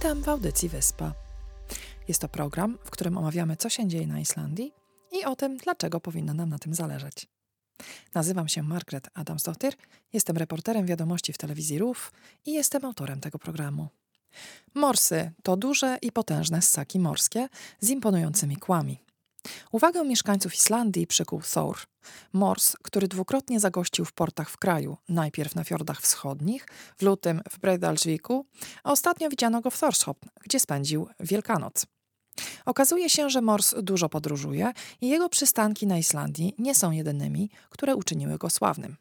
Witam 0.00 0.22
w 0.22 0.28
audycji 0.28 0.68
Wyspa. 0.68 1.12
Jest 2.08 2.20
to 2.20 2.28
program, 2.28 2.78
w 2.84 2.90
którym 2.90 3.18
omawiamy, 3.18 3.56
co 3.56 3.68
się 3.68 3.88
dzieje 3.88 4.06
na 4.06 4.20
Islandii 4.20 4.72
i 5.12 5.24
o 5.24 5.36
tym, 5.36 5.56
dlaczego 5.56 6.00
powinno 6.00 6.34
nam 6.34 6.48
na 6.48 6.58
tym 6.58 6.74
zależeć. 6.74 7.26
Nazywam 8.14 8.48
się 8.48 8.62
Margaret 8.62 9.08
Adamsdottir, 9.14 9.72
jestem 10.12 10.36
reporterem 10.36 10.86
wiadomości 10.86 11.32
w 11.32 11.38
telewizji 11.38 11.78
RUF 11.78 12.12
i 12.46 12.52
jestem 12.52 12.84
autorem 12.84 13.20
tego 13.20 13.38
programu. 13.38 13.88
Morsy 14.74 15.32
to 15.42 15.56
duże 15.56 15.98
i 16.02 16.12
potężne 16.12 16.62
ssaki 16.62 16.98
morskie 16.98 17.48
z 17.80 17.90
imponującymi 17.90 18.56
kłami. 18.56 18.98
Uwagę 19.72 20.04
mieszkańców 20.04 20.54
Islandii 20.54 21.06
przykuł 21.06 21.40
Thor, 21.54 21.78
mors, 22.32 22.76
który 22.82 23.08
dwukrotnie 23.08 23.60
zagościł 23.60 24.04
w 24.04 24.12
portach 24.12 24.50
w 24.50 24.56
kraju, 24.56 24.96
najpierw 25.08 25.54
na 25.54 25.64
fiordach 25.64 26.00
wschodnich, 26.00 26.66
w 26.98 27.02
lutym 27.02 27.40
w 27.50 27.58
Breiðdalsvíku, 27.58 28.44
a 28.84 28.92
ostatnio 28.92 29.28
widziano 29.28 29.60
go 29.60 29.70
w 29.70 29.80
Thorshop, 29.80 30.16
gdzie 30.44 30.60
spędził 30.60 31.08
Wielkanoc. 31.20 31.86
Okazuje 32.66 33.10
się, 33.10 33.30
że 33.30 33.40
Mors 33.40 33.74
dużo 33.82 34.08
podróżuje 34.08 34.72
i 35.00 35.08
jego 35.08 35.28
przystanki 35.28 35.86
na 35.86 35.98
Islandii 35.98 36.54
nie 36.58 36.74
są 36.74 36.90
jedynymi, 36.90 37.50
które 37.70 37.96
uczyniły 37.96 38.38
go 38.38 38.50
sławnym. 38.50 38.96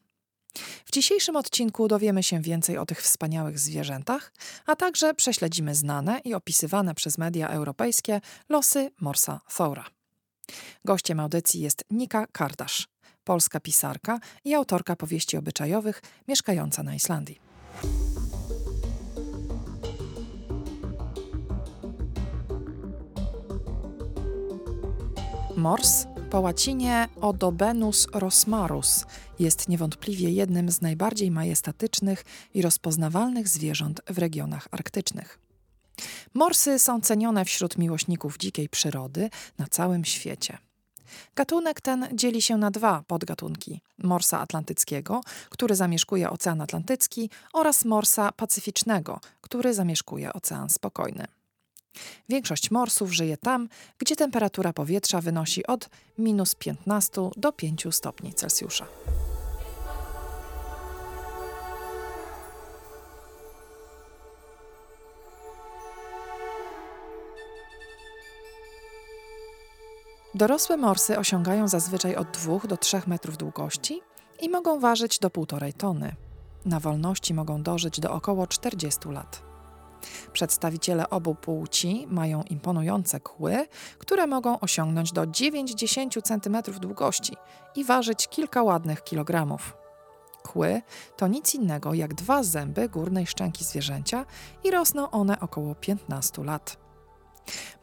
W 0.86 0.92
dzisiejszym 0.92 1.36
odcinku 1.36 1.88
dowiemy 1.88 2.24
się 2.24 2.42
więcej 2.42 2.78
o 2.78 2.86
tych 2.86 3.02
wspaniałych 3.02 3.60
zwierzętach, 3.60 4.34
a 4.66 4.76
także 4.76 5.14
prześledzimy 5.14 5.76
znane 5.76 6.20
i 6.24 6.34
opisywane 6.34 6.96
przez 6.96 7.18
media 7.18 7.48
europejskie 7.48 8.22
losy 8.50 8.92
Morsa 9.02 9.42
Thora. 9.58 9.99
Gościem 10.86 11.20
audycji 11.20 11.62
jest 11.62 11.84
Nika 11.92 12.28
Kardasz, 12.28 12.88
polska 13.24 13.60
pisarka 13.60 14.20
i 14.46 14.54
autorka 14.54 14.96
powieści 14.96 15.38
obyczajowych 15.38 16.02
mieszkająca 16.28 16.84
na 16.84 16.96
Islandii. 16.96 17.40
Mors, 25.58 26.06
po 26.30 26.40
łacinie 26.40 27.08
Odobenus 27.22 28.08
rosmarus, 28.14 29.06
jest 29.40 29.70
niewątpliwie 29.70 30.30
jednym 30.30 30.72
z 30.72 30.82
najbardziej 30.82 31.32
majestatycznych 31.32 32.26
i 32.54 32.62
rozpoznawalnych 32.62 33.48
zwierząt 33.48 34.02
w 34.10 34.18
regionach 34.18 34.68
arktycznych. 34.72 35.49
Morsy 36.34 36.80
są 36.80 37.02
cenione 37.02 37.46
wśród 37.46 37.78
miłośników 37.78 38.38
dzikiej 38.38 38.70
przyrody 38.70 39.30
na 39.58 39.68
całym 39.68 40.06
świecie. 40.06 40.58
Gatunek 41.36 41.82
ten 41.82 42.08
dzieli 42.14 42.42
się 42.42 42.58
na 42.58 42.72
dwa 42.72 43.04
podgatunki: 43.08 43.82
morsa 43.98 44.40
atlantyckiego, 44.40 45.22
który 45.50 45.76
zamieszkuje 45.76 46.30
Ocean 46.30 46.62
Atlantycki, 46.62 47.30
oraz 47.54 47.86
morsa 47.86 48.32
pacyficznego, 48.32 49.20
który 49.42 49.74
zamieszkuje 49.74 50.34
Ocean 50.34 50.70
Spokojny. 50.70 51.26
Większość 52.30 52.72
morsów 52.72 53.12
żyje 53.14 53.38
tam, 53.38 53.70
gdzie 53.98 54.16
temperatura 54.16 54.74
powietrza 54.74 55.22
wynosi 55.22 55.68
od 55.68 55.90
minus 56.18 56.56
15 56.56 57.30
do 57.38 57.52
5 57.52 57.88
stopni 57.92 58.34
Celsjusza. 58.34 58.86
Dorosłe 70.36 70.78
morsy 70.78 71.20
osiągają 71.20 71.68
zazwyczaj 71.68 72.16
od 72.16 72.32
2 72.32 72.60
do 72.68 72.78
3 72.78 73.02
metrów 73.08 73.38
długości 73.38 74.02
i 74.42 74.50
mogą 74.50 74.80
ważyć 74.80 75.20
do 75.20 75.30
1,5 75.30 75.74
tony. 75.74 76.16
Na 76.66 76.80
wolności 76.80 77.34
mogą 77.34 77.64
dożyć 77.64 78.00
do 78.00 78.12
około 78.12 78.48
40 78.48 79.10
lat. 79.10 79.44
Przedstawiciele 80.34 81.10
obu 81.10 81.36
płci 81.36 82.08
mają 82.10 82.44
imponujące 82.44 83.20
kły, 83.20 83.68
które 83.98 84.28
mogą 84.28 84.60
osiągnąć 84.60 85.12
do 85.12 85.28
90 85.28 86.14
cm 86.24 86.62
długości 86.80 87.38
i 87.76 87.84
ważyć 87.84 88.28
kilka 88.28 88.64
ładnych 88.64 89.04
kilogramów. 89.04 89.78
Kły 90.44 90.82
to 91.18 91.28
nic 91.28 91.56
innego 91.56 91.94
jak 91.94 92.14
dwa 92.14 92.44
zęby 92.44 92.90
górnej 92.90 93.28
szczęki 93.28 93.66
zwierzęcia 93.66 94.26
i 94.64 94.72
rosną 94.72 95.10
one 95.10 95.40
około 95.40 95.76
15 95.76 96.44
lat. 96.44 96.89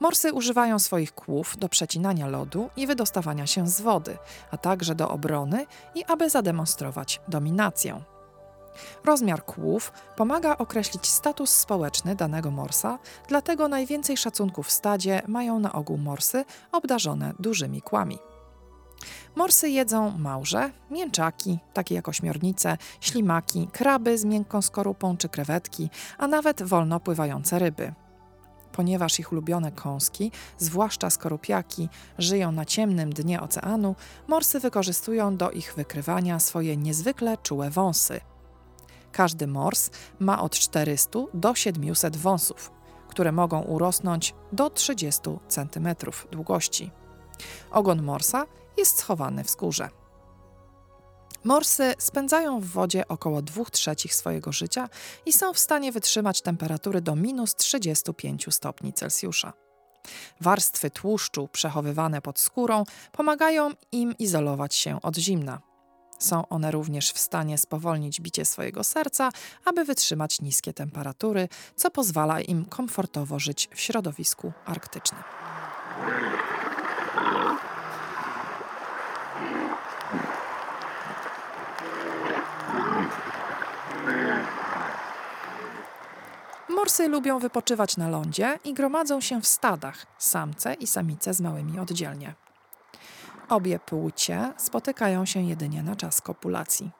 Morsy 0.00 0.32
używają 0.32 0.78
swoich 0.78 1.15
kłów 1.15 1.56
do 1.59 1.69
przecinania 1.69 2.27
lodu 2.27 2.71
i 2.77 2.87
wydostawania 2.87 3.47
się 3.47 3.69
z 3.69 3.81
wody, 3.81 4.19
a 4.50 4.56
także 4.56 4.94
do 4.94 5.09
obrony 5.09 5.66
i 5.94 6.04
aby 6.04 6.31
zademonstrować 6.31 7.21
dominację. 7.28 8.00
Rozmiar 9.04 9.44
kłów 9.44 9.93
pomaga 10.16 10.56
określić 10.59 11.06
status 11.06 11.50
społeczny 11.50 12.15
danego 12.15 12.50
morsa, 12.50 12.99
dlatego 13.28 13.69
najwięcej 13.69 14.16
szacunków 14.16 14.66
w 14.66 14.71
stadzie 14.71 15.22
mają 15.27 15.59
na 15.59 15.72
ogół 15.72 15.98
morsy 15.98 16.44
obdarzone 16.72 17.33
dużymi 17.38 17.83
kłami. 17.83 18.19
Morsy 19.37 19.71
jedzą 19.71 20.19
małże, 20.19 20.71
mięczaki, 20.91 21.59
takie 21.72 21.94
jak 21.94 22.09
ośmiornice, 22.09 22.78
ślimaki, 23.00 23.69
kraby 23.72 24.19
z 24.19 24.25
miękką 24.25 24.62
skorupą 24.62 25.16
czy 25.16 25.28
krewetki, 25.28 25.91
a 26.19 26.28
nawet 26.28 26.62
wolno 26.62 27.00
pływające 27.00 27.59
ryby– 27.59 27.93
ponieważ 28.76 29.20
ich 29.20 29.32
ulubione 29.32 29.72
kąski, 29.72 30.32
zwłaszcza 30.59 31.10
skorupiaki, 31.10 31.88
żyją 32.19 32.53
na 32.53 32.64
ciemnym 32.64 33.12
dnie 33.12 33.41
oceanu, 33.41 33.94
morsy 34.28 34.60
wykorzystują 34.60 35.37
do 35.37 35.50
ich 35.50 35.75
wykrywania 35.76 36.38
swoje 36.38 36.76
niezwykle 36.76 37.36
czułe 37.42 37.70
wąsy. 37.70 38.20
Każdy 39.12 39.47
mors 39.47 39.91
ma 40.19 40.42
od 40.42 40.53
400 40.53 41.19
do 41.34 41.54
700 41.54 42.16
wąsów, 42.16 42.72
które 43.09 43.32
mogą 43.32 43.62
urosnąć 43.62 44.34
do 44.53 44.70
30 44.70 45.22
cm 45.48 45.88
długości. 46.31 46.91
Ogon 47.70 48.03
morsa 48.03 48.47
jest 48.76 48.98
schowany 48.98 49.44
w 49.44 49.50
skórze. 49.50 49.88
Morsy 51.46 51.94
spędzają 51.98 52.60
w 52.60 52.66
wodzie 52.66 53.08
około 53.08 53.42
2 53.42 53.64
trzecich 53.64 54.14
swojego 54.14 54.52
życia 54.52 54.88
i 55.26 55.32
są 55.32 55.52
w 55.52 55.58
stanie 55.58 55.92
wytrzymać 55.92 56.42
temperatury 56.42 57.00
do 57.00 57.16
minus 57.16 57.54
35 57.54 58.46
stopni 58.50 58.92
Celsjusza. 58.92 59.52
Warstwy 60.40 60.90
tłuszczu 60.90 61.48
przechowywane 61.48 62.22
pod 62.22 62.38
skórą 62.38 62.84
pomagają 63.12 63.70
im 63.92 64.18
izolować 64.18 64.74
się 64.74 65.02
od 65.02 65.16
zimna. 65.16 65.60
Są 66.18 66.48
one 66.48 66.70
również 66.70 67.12
w 67.12 67.18
stanie 67.18 67.58
spowolnić 67.58 68.20
bicie 68.20 68.44
swojego 68.44 68.84
serca, 68.84 69.30
aby 69.64 69.84
wytrzymać 69.84 70.40
niskie 70.40 70.72
temperatury, 70.72 71.48
co 71.76 71.90
pozwala 71.90 72.40
im 72.40 72.64
komfortowo 72.64 73.38
żyć 73.38 73.68
w 73.74 73.80
środowisku 73.80 74.52
arktycznym. 74.64 75.22
Morsy 86.86 87.08
lubią 87.08 87.38
wypoczywać 87.38 87.97
na 87.97 88.08
lądzie 88.08 88.58
i 88.64 88.74
gromadzą 88.74 89.20
się 89.20 89.41
w 89.41 89.47
stadach, 89.47 90.06
samce 90.19 90.74
i 90.74 90.86
samice 90.86 91.34
z 91.34 91.41
małymi 91.41 91.78
oddzielnie. 91.78 92.34
Obie 93.48 93.78
płcie 93.78 94.52
spotykają 94.56 95.24
się 95.24 95.41
jedynie 95.42 95.83
na 95.83 95.97
czas 95.97 96.21
kopulacji. 96.21 96.91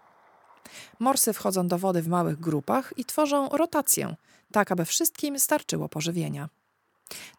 Morsy 0.99 1.33
wchodzą 1.33 1.69
do 1.69 1.79
wody 1.79 2.03
w 2.03 2.09
małych 2.09 2.41
grupach 2.41 2.93
i 2.97 3.05
tworzą 3.05 3.49
rotację, 3.49 4.17
tak 4.53 4.73
aby 4.73 4.85
wszystkim 4.85 5.39
starczyło 5.39 5.89
pożywienia. 5.89 6.49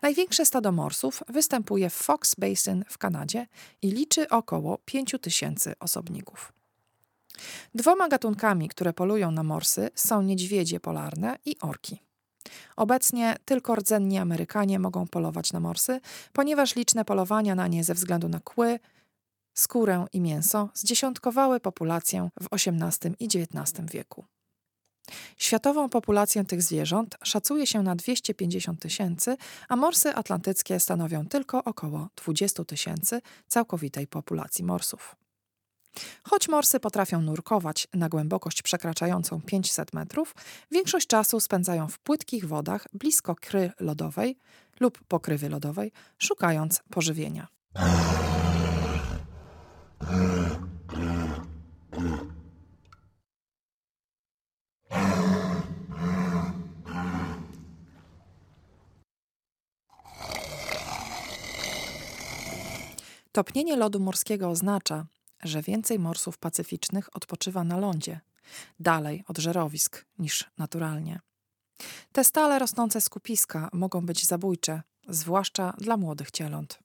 Największe 0.02 0.46
stado 0.46 0.72
morsów 0.72 1.24
występuje 1.28 1.90
w 1.90 1.94
Fox 1.94 2.36
Basin 2.36 2.86
w 2.90 2.98
Kanadzie 2.98 3.48
i 3.82 3.92
liczy 3.92 4.30
około 4.30 4.78
5000 4.86 5.74
osobników. 5.80 6.54
Dwoma 7.76 8.08
gatunkami, 8.08 8.70
które 8.70 8.94
polują 8.94 9.32
na 9.32 9.44
morsy, 9.44 9.90
są 9.96 10.22
niedźwiedzie 10.22 10.80
polarne 10.80 11.38
i 11.46 11.56
orki. 11.60 12.07
Obecnie 12.76 13.36
tylko 13.46 13.76
rdzenni 13.76 14.18
Amerykanie 14.18 14.80
mogą 14.80 15.08
polować 15.08 15.54
na 15.54 15.60
morsy, 15.60 16.00
ponieważ 16.34 16.76
liczne 16.76 17.06
polowania 17.06 17.56
na 17.56 17.68
nie 17.68 17.84
ze 17.84 17.94
względu 17.94 18.30
na 18.30 18.40
kły, 18.40 18.80
skórę 19.54 20.06
i 20.14 20.22
mięso 20.22 20.70
zdziesiątkowały 20.74 21.60
populację 21.60 22.30
w 22.42 22.48
XVIII 22.52 23.16
i 23.20 23.26
XIX 23.26 23.92
wieku. 23.92 24.26
Światową 25.38 25.90
populację 25.90 26.46
tych 26.46 26.62
zwierząt 26.62 27.18
szacuje 27.24 27.68
się 27.68 27.84
na 27.84 27.96
250 27.96 28.82
tysięcy, 28.82 29.38
a 29.70 29.76
morsy 29.76 30.16
atlantyckie 30.16 30.80
stanowią 30.80 31.28
tylko 31.28 31.64
około 31.64 32.08
20 32.16 32.66
tysięcy 32.66 33.22
całkowitej 33.48 34.08
populacji 34.08 34.64
morsów. 34.64 35.16
Choć 36.24 36.48
morsy 36.48 36.80
potrafią 36.80 37.22
nurkować 37.22 37.88
na 37.94 38.10
głębokość 38.10 38.62
przekraczającą 38.62 39.42
500 39.42 39.94
metrów, 39.94 40.36
większość 40.72 41.08
czasu 41.08 41.40
spędzają 41.40 41.88
w 41.88 42.00
płytkich 42.00 42.48
wodach 42.48 42.88
blisko 42.94 43.36
kry 43.36 43.72
lodowej 43.80 44.38
lub 44.80 45.04
pokrywy 45.08 45.50
lodowej, 45.50 45.92
szukając 46.18 46.82
pożywienia. 46.90 47.48
Topnienie 63.32 63.76
lodu 63.76 64.00
morskiego 64.00 64.50
oznacza, 64.50 65.06
że 65.44 65.62
więcej 65.62 66.00
morsów 66.00 66.38
pacyficznych 66.38 67.16
odpoczywa 67.16 67.64
na 67.64 67.78
lądzie, 67.78 68.20
dalej 68.80 69.24
od 69.28 69.38
żerowisk 69.38 70.06
niż 70.20 70.46
naturalnie. 70.58 71.20
Te 72.12 72.24
stale 72.24 72.60
rosnące 72.60 73.02
skupiska 73.02 73.70
mogą 73.74 74.06
być 74.06 74.26
zabójcze, 74.26 74.82
zwłaszcza 75.10 75.74
dla 75.78 75.98
młodych 75.98 76.32
cieląt. 76.32 76.80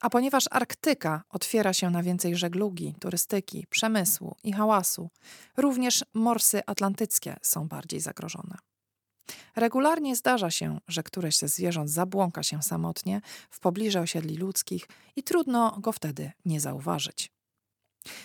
A 0.00 0.10
ponieważ 0.10 0.44
Arktyka 0.50 1.22
otwiera 1.28 1.72
się 1.72 1.90
na 1.90 2.02
więcej 2.02 2.36
żeglugi, 2.36 2.94
turystyki, 3.00 3.66
przemysłu 3.70 4.36
i 4.44 4.52
hałasu, 4.52 5.10
również 5.56 6.04
morsy 6.14 6.62
atlantyckie 6.66 7.36
są 7.42 7.68
bardziej 7.68 8.00
zagrożone. 8.00 8.58
Regularnie 9.56 10.16
zdarza 10.16 10.50
się, 10.50 10.78
że 10.88 11.02
któreś 11.02 11.38
ze 11.38 11.48
zwierząt 11.48 11.90
zabłąka 11.90 12.42
się 12.42 12.62
samotnie 12.62 13.20
w 13.50 13.60
pobliżu 13.60 13.98
osiedli 13.98 14.36
ludzkich 14.36 14.88
i 15.16 15.22
trudno 15.22 15.76
go 15.80 15.92
wtedy 15.92 16.32
nie 16.44 16.60
zauważyć. 16.60 17.30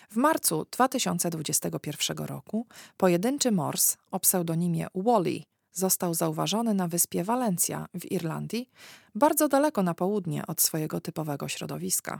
W 0.09 0.15
marcu 0.15 0.65
2021 0.71 2.17
roku 2.17 2.67
pojedynczy 2.97 3.51
mors 3.51 3.97
o 4.11 4.19
pseudonimie 4.19 4.87
Wally 4.95 5.43
został 5.71 6.13
zauważony 6.13 6.73
na 6.73 6.87
wyspie 6.87 7.23
Walencja 7.23 7.85
w 7.93 8.11
Irlandii, 8.11 8.69
bardzo 9.15 9.47
daleko 9.47 9.83
na 9.83 9.93
południe 9.93 10.47
od 10.47 10.61
swojego 10.61 11.01
typowego 11.01 11.47
środowiska. 11.47 12.19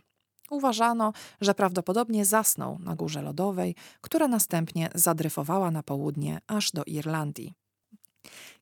Uważano, 0.50 1.14
że 1.42 1.54
prawdopodobnie 1.54 2.26
zasnął 2.26 2.80
na 2.80 2.96
górze 2.96 3.22
lodowej, 3.22 3.76
która 4.02 4.28
następnie 4.28 4.90
zadryfowała 4.96 5.72
na 5.72 5.84
południe 5.84 6.42
aż 6.48 6.72
do 6.72 6.84
Irlandii. 6.84 7.54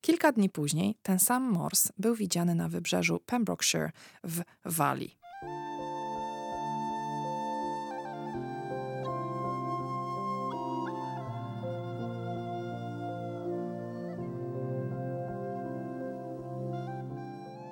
Kilka 0.01 0.31
dni 0.31 0.49
później 0.49 0.95
ten 1.03 1.19
sam 1.19 1.43
mors 1.43 1.91
był 1.97 2.15
widziany 2.15 2.55
na 2.55 2.69
wybrzeżu 2.69 3.19
Pembrokeshire 3.25 3.91
w 4.23 4.41
Walii. 4.65 5.19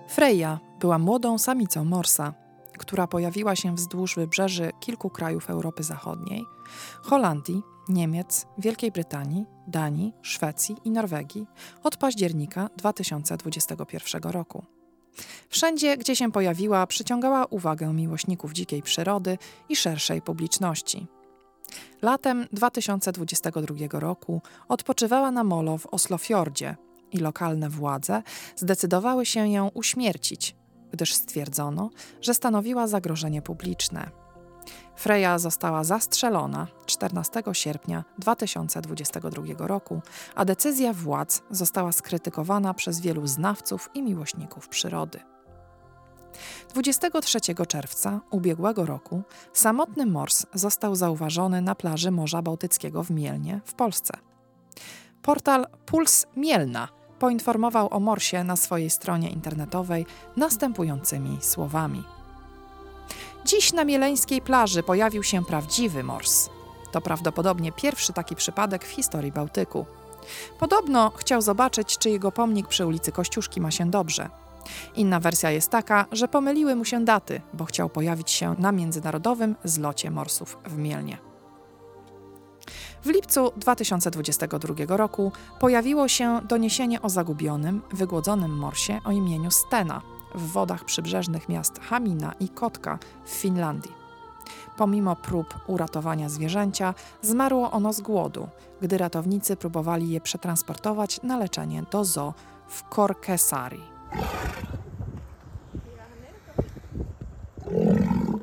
Freya 0.10 0.60
była 0.80 1.00
młodą 1.00 1.38
samicą 1.38 1.86
morsa, 1.86 2.34
która 2.88 3.08
pojawiła 3.08 3.56
się 3.56 3.76
wzdłuż 3.76 4.16
wybrzeży 4.16 4.72
kilku 4.80 5.10
krajów 5.10 5.50
Europy 5.50 5.84
Zachodniej, 5.84 6.46
Holandii, 7.04 7.62
Niemiec, 7.90 8.48
Wielkiej 8.58 8.92
Brytanii, 8.92 9.46
Danii, 9.68 10.14
Szwecji 10.22 10.76
i 10.84 10.92
Norwegii 10.92 11.48
od 11.84 11.98
października 11.98 12.70
2021 12.78 14.32
roku. 14.32 14.66
Wszędzie, 15.50 15.98
gdzie 15.98 16.16
się 16.16 16.32
pojawiła, 16.32 16.88
przyciągała 16.88 17.46
uwagę 17.46 17.94
miłośników 17.94 18.54
dzikiej 18.54 18.82
przyrody 18.82 19.38
i 19.70 19.76
szerszej 19.76 20.22
publiczności. 20.22 21.08
Latem 22.02 22.48
2022 22.54 24.00
roku 24.00 24.42
odpoczywała 24.68 25.32
na 25.32 25.44
molo 25.44 25.78
w 25.78 25.86
Oslofjordzie, 25.86 26.76
i 27.12 27.18
lokalne 27.18 27.70
władze 27.70 28.24
zdecydowały 28.56 29.26
się 29.26 29.48
ją 29.48 29.68
uśmiercić, 29.74 30.56
gdyż 30.98 31.14
stwierdzono, 31.14 31.90
że 32.22 32.34
stanowiła 32.34 32.88
zagrożenie 32.88 33.42
publiczne. 33.42 34.10
Freya 34.96 35.40
została 35.40 35.84
zastrzelona 35.84 36.68
14 36.86 37.44
sierpnia 37.54 38.04
2022 38.20 39.68
roku, 39.68 40.02
a 40.36 40.46
decyzja 40.46 40.94
władz 40.94 41.42
została 41.52 41.92
skrytykowana 41.92 42.74
przez 42.74 43.00
wielu 43.00 43.28
znawców 43.28 43.90
i 43.94 44.04
miłośników 44.04 44.68
przyrody. 44.68 45.20
23 46.74 47.40
czerwca 47.68 48.22
ubiegłego 48.32 48.86
roku 48.86 49.24
samotny 49.54 50.06
mors 50.06 50.46
został 50.54 50.96
zauważony 50.96 51.62
na 51.62 51.76
plaży 51.76 52.12
Morza 52.12 52.42
Bałtyckiego 52.42 53.04
w 53.04 53.10
Mielnie 53.10 53.62
w 53.66 53.74
Polsce. 53.74 54.14
Portal 55.22 55.66
Puls 55.86 56.26
Mielna 56.36 56.97
poinformował 57.20 57.88
o 57.92 58.00
morsie 58.00 58.44
na 58.44 58.56
swojej 58.56 58.90
stronie 58.90 59.30
internetowej 59.30 60.06
następującymi 60.38 61.38
słowami. 61.42 62.04
Dziś 63.46 63.74
na 63.74 63.86
mieleńskiej 63.86 64.42
plaży 64.42 64.84
pojawił 64.84 65.24
się 65.24 65.46
prawdziwy 65.46 66.04
mors. 66.04 66.50
To 66.92 67.02
prawdopodobnie 67.02 67.72
pierwszy 67.72 68.14
taki 68.14 68.36
przypadek 68.36 68.86
w 68.86 68.92
historii 68.92 69.32
Bałtyku. 69.32 69.86
Podobno 70.60 71.12
chciał 71.16 71.42
zobaczyć, 71.42 71.98
czy 71.98 72.10
jego 72.10 72.32
pomnik 72.32 72.68
przy 72.68 72.86
ulicy 72.86 73.12
Kościuszki 73.12 73.62
ma 73.62 73.72
się 73.72 73.90
dobrze. 73.90 74.30
Inna 74.96 75.20
wersja 75.20 75.52
jest 75.52 75.70
taka, 75.70 76.06
że 76.12 76.28
pomyliły 76.28 76.76
mu 76.76 76.86
się 76.86 77.06
daty, 77.06 77.42
bo 77.54 77.66
chciał 77.66 77.90
pojawić 77.90 78.32
się 78.32 78.56
na 78.60 78.72
międzynarodowym 78.72 79.56
zlocie 79.64 80.12
morsów 80.12 80.58
w 80.66 80.78
Mielnie. 80.78 81.27
W 83.04 83.10
lipcu 83.10 83.52
2022 83.58 84.98
roku 84.98 85.32
pojawiło 85.60 86.08
się 86.08 86.42
doniesienie 86.48 87.02
o 87.02 87.10
zagubionym, 87.10 87.82
wygłodzonym 87.92 88.52
morsie 88.58 89.00
o 89.06 89.12
imieniu 89.12 89.52
Stena 89.52 90.02
w 90.36 90.52
wodach 90.52 90.86
przybrzeżnych 90.86 91.50
miast 91.50 91.80
Hamina 91.80 92.34
i 92.40 92.50
Kotka 92.50 93.00
w 93.26 93.30
Finlandii. 93.30 93.92
Pomimo 94.78 95.16
prób 95.16 95.56
uratowania 95.68 96.30
zwierzęcia, 96.30 96.94
zmarło 97.22 97.72
ono 97.72 97.94
z 97.94 98.02
głodu, 98.02 98.48
gdy 98.82 98.98
ratownicy 98.98 99.56
próbowali 99.56 100.10
je 100.10 100.22
przetransportować 100.22 101.24
na 101.24 101.38
leczenie 101.38 101.84
do 101.92 102.06
zoo 102.06 102.34
w 102.68 102.84
Korkesari. 102.84 103.82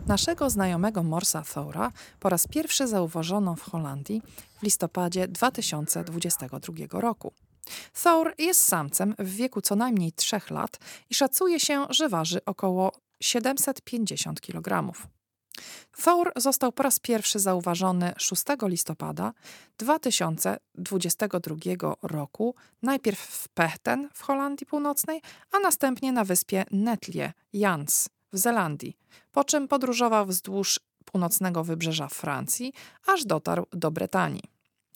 Naszego 0.07 0.51
znajomego 0.51 1.03
Morsa 1.03 1.43
Thora 1.43 1.93
po 2.21 2.29
raz 2.29 2.47
pierwszy 2.47 2.87
zauważono 2.87 3.57
w 3.57 3.63
Holandii 3.63 4.23
w 4.59 4.63
listopadzie 4.63 5.29
2022 5.29 7.01
roku. 7.01 7.33
Thor 8.03 8.35
jest 8.39 8.63
samcem 8.63 9.15
w 9.19 9.35
wieku 9.35 9.61
co 9.61 9.77
najmniej 9.77 10.13
3 10.13 10.41
lat 10.51 10.79
i 11.11 11.15
szacuje 11.15 11.61
się, 11.61 11.87
że 11.91 12.09
waży 12.09 12.45
około 12.45 12.93
750 13.21 14.41
kg. 14.41 14.93
Thor 16.05 16.33
został 16.37 16.73
po 16.73 16.83
raz 16.83 16.99
pierwszy 16.99 17.39
zauważony 17.39 18.13
6 18.17 18.43
listopada 18.63 19.33
2022 19.79 21.57
roku, 22.03 22.55
najpierw 22.83 23.21
w 23.21 23.49
Pechten 23.49 24.09
w 24.15 24.23
Holandii 24.23 24.67
Północnej, 24.67 25.23
a 25.53 25.59
następnie 25.59 26.13
na 26.13 26.25
wyspie 26.25 26.65
Netlie, 26.71 27.33
Jans 27.53 28.09
w 28.35 28.39
Zelandii, 28.39 28.97
po 29.33 29.45
czym 29.45 29.69
podróżował 29.69 30.27
wzdłuż 30.27 30.81
północnego 31.05 31.65
wybrzeża 31.65 32.09
Francji, 32.09 32.73
aż 33.07 33.25
dotarł 33.25 33.67
do 33.73 33.91
Brytanii. 33.91 34.43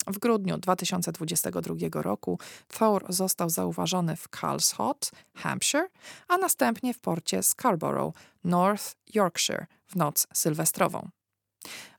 W 0.06 0.18
grudniu 0.18 0.58
2022 0.58 2.02
roku 2.02 2.38
Thor 2.68 3.04
został 3.08 3.50
zauważony 3.50 4.16
w 4.16 4.28
Calshot, 4.28 5.10
Hampshire, 5.34 5.88
a 6.28 6.38
następnie 6.38 6.94
w 6.94 7.00
porcie 7.00 7.42
Scarborough, 7.42 8.14
North 8.44 8.96
Yorkshire 9.14 9.66
w 9.86 9.96
noc 9.96 10.26
sylwestrową. 10.32 11.08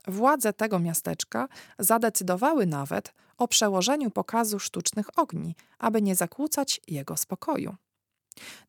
Władze 0.08 0.54
tego 0.54 0.80
miasteczka 0.80 1.48
zadecydowały 1.80 2.66
nawet 2.66 3.14
o 3.38 3.48
przełożeniu 3.48 4.12
pokazu 4.12 4.60
sztucznych 4.60 5.20
ogni, 5.20 5.56
aby 5.78 6.02
nie 6.02 6.16
zakłócać 6.16 6.82
jego 6.88 7.18
spokoju. 7.18 7.76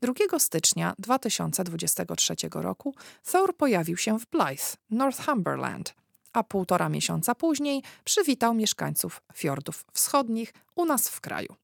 2 0.03 0.39
stycznia 0.39 0.95
2023 0.99 2.35
roku 2.55 2.95
Thor 3.33 3.57
pojawił 3.57 3.97
się 3.97 4.19
w 4.19 4.27
Blythe, 4.27 4.77
Northumberland, 4.91 5.95
a 6.33 6.43
półtora 6.43 6.89
miesiąca 6.89 7.35
później 7.35 7.83
przywitał 8.05 8.55
mieszkańców 8.55 9.23
fiordów 9.35 9.85
wschodnich 9.93 10.55
u 10.75 10.85
nas 10.85 11.09
w 11.09 11.21
kraju. 11.21 11.55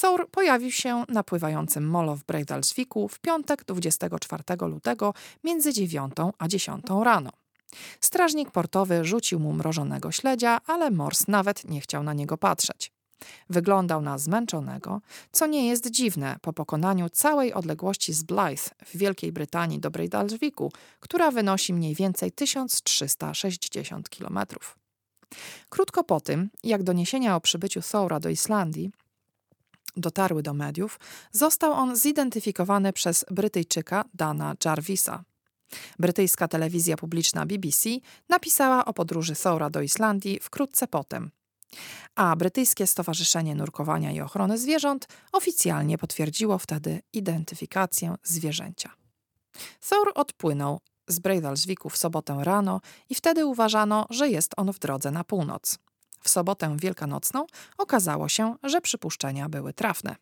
Thor 0.00 0.30
pojawił 0.30 0.70
się 0.70 1.04
na 1.08 1.22
pływającym 1.22 1.88
molo 1.88 2.16
w 2.16 2.24
Breidalsviku 2.24 3.08
w 3.08 3.18
piątek 3.18 3.64
24 3.64 4.42
lutego 4.60 5.14
między 5.44 5.72
9 5.72 6.12
a 6.38 6.48
10 6.48 6.84
rano. 7.02 7.30
Strażnik 8.00 8.50
portowy 8.50 9.04
rzucił 9.04 9.40
mu 9.40 9.52
mrożonego 9.52 10.12
śledzia, 10.12 10.60
ale 10.66 10.90
Mors 10.90 11.28
nawet 11.28 11.64
nie 11.64 11.80
chciał 11.80 12.02
na 12.02 12.14
niego 12.14 12.38
patrzeć. 12.38 12.92
Wyglądał 13.50 14.02
na 14.02 14.18
zmęczonego, 14.18 15.00
co 15.32 15.46
nie 15.46 15.68
jest 15.68 15.90
dziwne 15.90 16.36
po 16.42 16.52
pokonaniu 16.52 17.08
całej 17.08 17.52
odległości 17.52 18.12
z 18.12 18.22
Blythe 18.22 18.70
w 18.86 18.96
Wielkiej 18.96 19.32
Brytanii 19.32 19.80
do 19.80 19.90
Breidalsviku, 19.90 20.72
która 21.00 21.30
wynosi 21.30 21.74
mniej 21.74 21.94
więcej 21.94 22.32
1360 22.32 24.08
km. 24.08 24.38
Krótko 25.68 26.04
po 26.04 26.20
tym, 26.20 26.50
jak 26.64 26.82
doniesienia 26.82 27.36
o 27.36 27.40
przybyciu 27.40 27.80
Thora 27.92 28.20
do 28.20 28.28
Islandii 28.28 28.90
dotarły 29.96 30.42
do 30.42 30.54
mediów, 30.54 31.00
został 31.32 31.72
on 31.72 31.96
zidentyfikowany 31.96 32.92
przez 32.92 33.24
Brytyjczyka 33.30 34.04
Dana 34.14 34.54
Jarvisa. 34.64 35.24
Brytyjska 35.98 36.48
telewizja 36.48 36.96
publiczna 36.96 37.46
BBC 37.46 37.88
napisała 38.28 38.84
o 38.84 38.92
podróży 38.92 39.34
Thora 39.34 39.70
do 39.70 39.80
Islandii 39.80 40.38
wkrótce 40.42 40.86
potem, 40.86 41.30
a 42.14 42.36
Brytyjskie 42.36 42.86
Stowarzyszenie 42.86 43.54
Nurkowania 43.54 44.12
i 44.12 44.20
Ochrony 44.20 44.58
Zwierząt 44.58 45.08
oficjalnie 45.32 45.98
potwierdziło 45.98 46.58
wtedy 46.58 47.00
identyfikację 47.12 48.14
zwierzęcia. 48.22 48.90
Thor 49.88 50.12
odpłynął 50.14 50.80
z 51.08 51.18
Breidalsviku 51.18 51.90
w 51.90 51.96
sobotę 51.96 52.38
rano 52.42 52.80
i 53.08 53.14
wtedy 53.14 53.46
uważano, 53.46 54.06
że 54.10 54.28
jest 54.28 54.52
on 54.56 54.72
w 54.72 54.78
drodze 54.78 55.10
na 55.10 55.24
północ. 55.24 55.78
W 56.20 56.28
sobotę 56.28 56.76
wielkanocną 56.78 57.46
okazało 57.78 58.28
się, 58.28 58.56
że 58.62 58.80
przypuszczenia 58.80 59.48
były 59.48 59.72
trafne. 59.72 60.16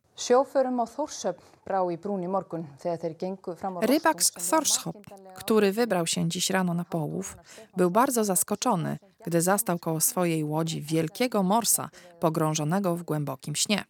Rybak 3.81 4.23
z 4.23 4.33
Thorshop, 4.51 4.93
który 5.37 5.73
wybrał 5.73 6.07
się 6.07 6.29
dziś 6.29 6.51
rano 6.51 6.75
na 6.75 6.85
połów, 6.85 7.37
był 7.77 7.91
bardzo 7.91 8.25
zaskoczony, 8.25 8.99
gdy 9.27 9.41
zastał 9.43 9.79
koło 9.79 10.01
swojej 10.01 10.45
łodzi 10.45 10.83
wielkiego 10.83 11.43
morsa 11.43 11.91
pogrążonego 12.21 12.97
w 12.97 13.03
głębokim 13.03 13.57
śnie. 13.57 13.85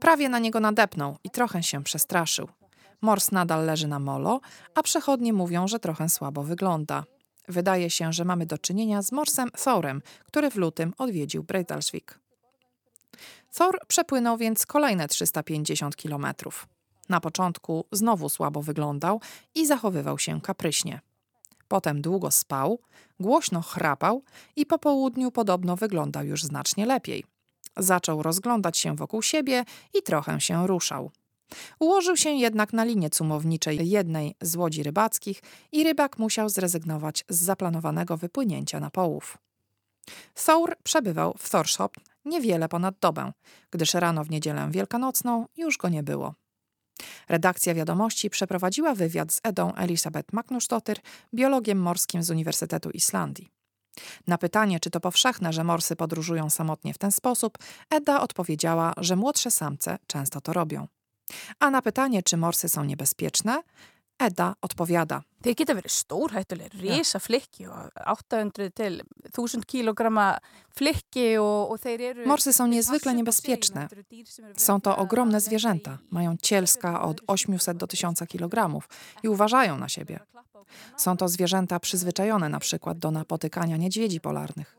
Prawie 0.00 0.28
na 0.28 0.38
niego 0.38 0.60
nadepnął 0.60 1.16
i 1.24 1.30
trochę 1.30 1.62
się 1.62 1.84
przestraszył. 1.84 2.48
Mors 3.00 3.32
nadal 3.32 3.66
leży 3.66 3.88
na 3.88 3.98
molo, 3.98 4.40
a 4.74 4.82
przechodnie 4.82 5.32
mówią, 5.32 5.68
że 5.68 5.78
trochę 5.78 6.08
słabo 6.08 6.42
wygląda. 6.42 7.04
Wydaje 7.48 7.90
się, 7.90 8.12
że 8.12 8.24
mamy 8.24 8.46
do 8.46 8.58
czynienia 8.58 9.02
z 9.02 9.12
morsem 9.12 9.50
Thorem, 9.64 10.02
który 10.24 10.50
w 10.50 10.56
lutym 10.56 10.94
odwiedził 10.98 11.42
Breidalsvik. 11.42 12.18
Thor 13.54 13.78
przepłynął 13.88 14.36
więc 14.36 14.66
kolejne 14.66 15.08
350 15.08 15.96
kilometrów. 15.96 16.66
Na 17.08 17.20
początku 17.20 17.84
znowu 17.92 18.28
słabo 18.28 18.62
wyglądał 18.62 19.20
i 19.54 19.66
zachowywał 19.66 20.18
się 20.18 20.40
kapryśnie. 20.40 21.00
Potem 21.68 22.02
długo 22.02 22.30
spał, 22.30 22.80
głośno 23.20 23.62
chrapał 23.62 24.22
i 24.56 24.66
po 24.66 24.78
południu 24.78 25.30
podobno 25.30 25.76
wyglądał 25.76 26.24
już 26.24 26.44
znacznie 26.44 26.86
lepiej. 26.86 27.24
Zaczął 27.76 28.22
rozglądać 28.22 28.78
się 28.78 28.96
wokół 28.96 29.22
siebie 29.22 29.64
i 29.94 30.02
trochę 30.02 30.40
się 30.40 30.66
ruszał. 30.66 31.10
Ułożył 31.78 32.16
się 32.16 32.30
jednak 32.30 32.72
na 32.72 32.84
linię 32.84 33.10
cumowniczej 33.10 33.88
jednej 33.88 34.34
z 34.40 34.56
łodzi 34.56 34.82
rybackich 34.82 35.42
i 35.72 35.84
rybak 35.84 36.18
musiał 36.18 36.48
zrezygnować 36.48 37.24
z 37.28 37.38
zaplanowanego 37.38 38.16
wypłynięcia 38.16 38.80
na 38.80 38.90
połów. 38.90 39.38
Thor 40.34 40.76
przebywał 40.82 41.34
w 41.38 41.50
Thorshop 41.50 41.90
niewiele 42.24 42.68
ponad 42.68 42.98
dobę, 43.00 43.32
gdyż 43.70 43.94
rano 43.94 44.24
w 44.24 44.30
niedzielę 44.30 44.68
wielkanocną 44.70 45.46
już 45.56 45.78
go 45.78 45.88
nie 45.88 46.02
było. 46.02 46.34
Redakcja 47.28 47.74
Wiadomości 47.74 48.30
przeprowadziła 48.30 48.94
wywiad 48.94 49.32
z 49.32 49.40
Edą 49.42 49.74
Elisabeth 49.74 50.32
Magnusdottir, 50.32 50.96
biologiem 51.34 51.78
morskim 51.78 52.22
z 52.22 52.30
Uniwersytetu 52.30 52.90
Islandii. 52.90 53.48
Na 54.26 54.38
pytanie, 54.38 54.80
czy 54.80 54.90
to 54.90 55.00
powszechne, 55.00 55.52
że 55.52 55.64
morsy 55.64 55.96
podróżują 55.96 56.50
samotnie 56.50 56.94
w 56.94 56.98
ten 56.98 57.12
sposób, 57.12 57.58
Eda 57.90 58.20
odpowiedziała, 58.20 58.92
że 58.96 59.16
młodsze 59.16 59.50
samce 59.50 59.98
często 60.06 60.40
to 60.40 60.52
robią. 60.52 60.86
A 61.60 61.70
na 61.70 61.82
pytanie, 61.82 62.22
czy 62.22 62.36
morsy 62.36 62.68
są 62.68 62.84
niebezpieczne, 62.84 63.62
Edda 64.18 64.54
odpowiada. 64.62 65.20
Þeir 65.46 65.54
geta 65.54 65.74
verið 65.78 65.92
risa 66.82 67.20
flikki 67.22 67.68
og 67.70 67.92
800 68.02 68.72
til 68.74 68.96
1000 69.30 69.66
kilogramma 69.70 70.40
flikki 70.74 71.36
og, 71.38 71.74
og 71.74 71.78
þeir 71.84 72.02
eru... 72.08 72.26
Morsy 72.26 72.52
są 72.52 72.66
niezwykle 72.66 73.14
niebezpieczne. 73.14 73.88
Są 74.56 74.80
to 74.80 74.96
ogromne 74.96 75.40
zwierzęta. 75.40 75.98
Mają 76.10 76.36
cielska 76.42 77.02
od 77.02 77.20
800 77.26 77.76
do 77.76 77.86
1000 77.86 78.26
kilogramów 78.28 78.88
i 79.22 79.28
uważają 79.28 79.78
na 79.78 79.88
siebie. 79.88 80.20
Są 80.96 81.16
to 81.16 81.28
zwierzęta 81.28 81.80
przyzwyczajone 81.80 82.48
na 82.48 82.60
przykład 82.60 82.98
do 82.98 83.10
napotykania 83.10 83.76
niedźwiedzi 83.76 84.20
polarnych. 84.20 84.76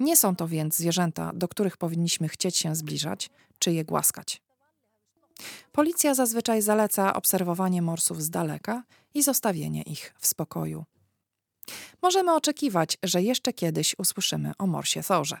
Nie 0.00 0.16
są 0.16 0.36
to 0.36 0.48
więc 0.48 0.76
zwierzęta, 0.76 1.32
do 1.34 1.48
których 1.48 1.76
powinniśmy 1.76 2.28
chcieć 2.28 2.56
się 2.56 2.74
zbliżać 2.74 3.30
czy 3.58 3.72
je 3.72 3.84
głaskać. 3.84 4.42
Policja 5.72 6.14
zazwyczaj 6.14 6.62
zaleca 6.62 7.14
obserwowanie 7.14 7.82
morsów 7.82 8.22
z 8.22 8.30
daleka 8.30 8.82
i 9.14 9.22
zostawienie 9.22 9.82
ich 9.82 10.14
w 10.18 10.26
spokoju. 10.26 10.84
Możemy 12.02 12.34
oczekiwać, 12.34 12.98
że 13.02 13.22
jeszcze 13.22 13.52
kiedyś 13.52 13.94
usłyszymy 13.98 14.52
o 14.58 14.66
morsie 14.66 15.02
Thorze. 15.02 15.38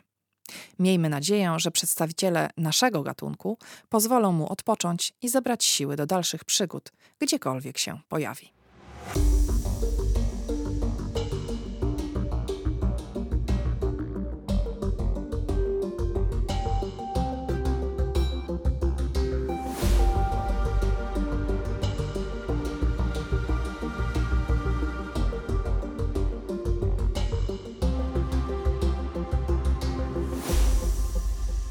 Miejmy 0.78 1.08
nadzieję, 1.08 1.54
że 1.56 1.70
przedstawiciele 1.70 2.50
naszego 2.56 3.02
gatunku 3.02 3.58
pozwolą 3.88 4.32
mu 4.32 4.52
odpocząć 4.52 5.12
i 5.22 5.28
zebrać 5.28 5.64
siły 5.64 5.96
do 5.96 6.06
dalszych 6.06 6.44
przygód, 6.44 6.92
gdziekolwiek 7.20 7.78
się 7.78 8.00
pojawi. 8.08 8.52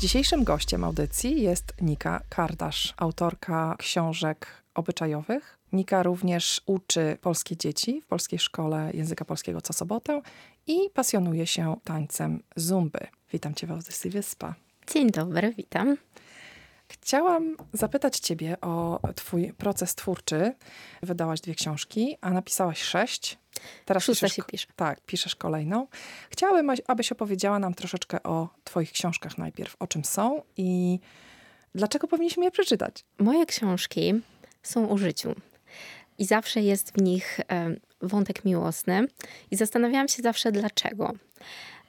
Dzisiejszym 0.03 0.43
gościem 0.43 0.83
audycji 0.83 1.41
jest 1.41 1.73
Nika 1.81 2.21
Kardasz, 2.29 2.93
autorka 2.97 3.75
książek 3.79 4.47
obyczajowych. 4.73 5.59
Nika 5.71 6.03
również 6.03 6.61
uczy 6.65 7.17
polskie 7.21 7.57
dzieci 7.57 8.01
w 8.01 8.05
polskiej 8.05 8.39
szkole 8.39 8.91
języka 8.93 9.25
polskiego 9.25 9.61
co 9.61 9.73
sobotę 9.73 10.21
i 10.67 10.89
pasjonuje 10.93 11.47
się 11.47 11.75
tańcem 11.83 12.43
zumby. 12.55 12.99
Witam 13.33 13.53
cię 13.53 13.67
w 13.67 13.71
audycji 13.71 14.09
Wyspa. 14.09 14.55
Dzień 14.93 15.11
dobry, 15.11 15.53
witam. 15.57 15.97
Chciałam 16.87 17.57
zapytać 17.73 18.19
Ciebie 18.19 18.61
o 18.61 18.99
Twój 19.15 19.53
proces 19.53 19.95
twórczy. 19.95 20.53
Wydałaś 21.03 21.41
dwie 21.41 21.55
książki, 21.55 22.17
a 22.21 22.29
napisałaś 22.29 22.81
sześć. 22.81 23.37
Teraz 23.85 24.03
Szósta 24.03 24.25
piszesz, 24.25 24.35
się 24.35 24.43
pisze. 24.43 24.67
Tak, 24.75 25.01
piszesz 25.01 25.35
kolejną. 25.35 25.87
Chciałabym, 26.29 26.71
abyś 26.87 27.11
opowiedziała 27.11 27.59
nam 27.59 27.73
troszeczkę 27.73 28.23
o 28.23 28.49
Twoich 28.63 28.91
książkach 28.91 29.37
najpierw, 29.37 29.75
o 29.79 29.87
czym 29.87 30.05
są 30.05 30.41
i 30.57 30.99
dlaczego 31.75 32.07
powinniśmy 32.07 32.45
je 32.45 32.51
przeczytać. 32.51 33.05
Moje 33.19 33.45
książki 33.45 34.13
są 34.63 34.89
o 34.89 34.97
życiu. 34.97 35.35
I 36.17 36.25
zawsze 36.25 36.61
jest 36.61 36.91
w 36.91 37.01
nich 37.01 37.39
wątek 38.01 38.45
miłosny. 38.45 39.07
I 39.51 39.55
zastanawiałam 39.55 40.07
się 40.07 40.23
zawsze, 40.23 40.51
dlaczego. 40.51 41.13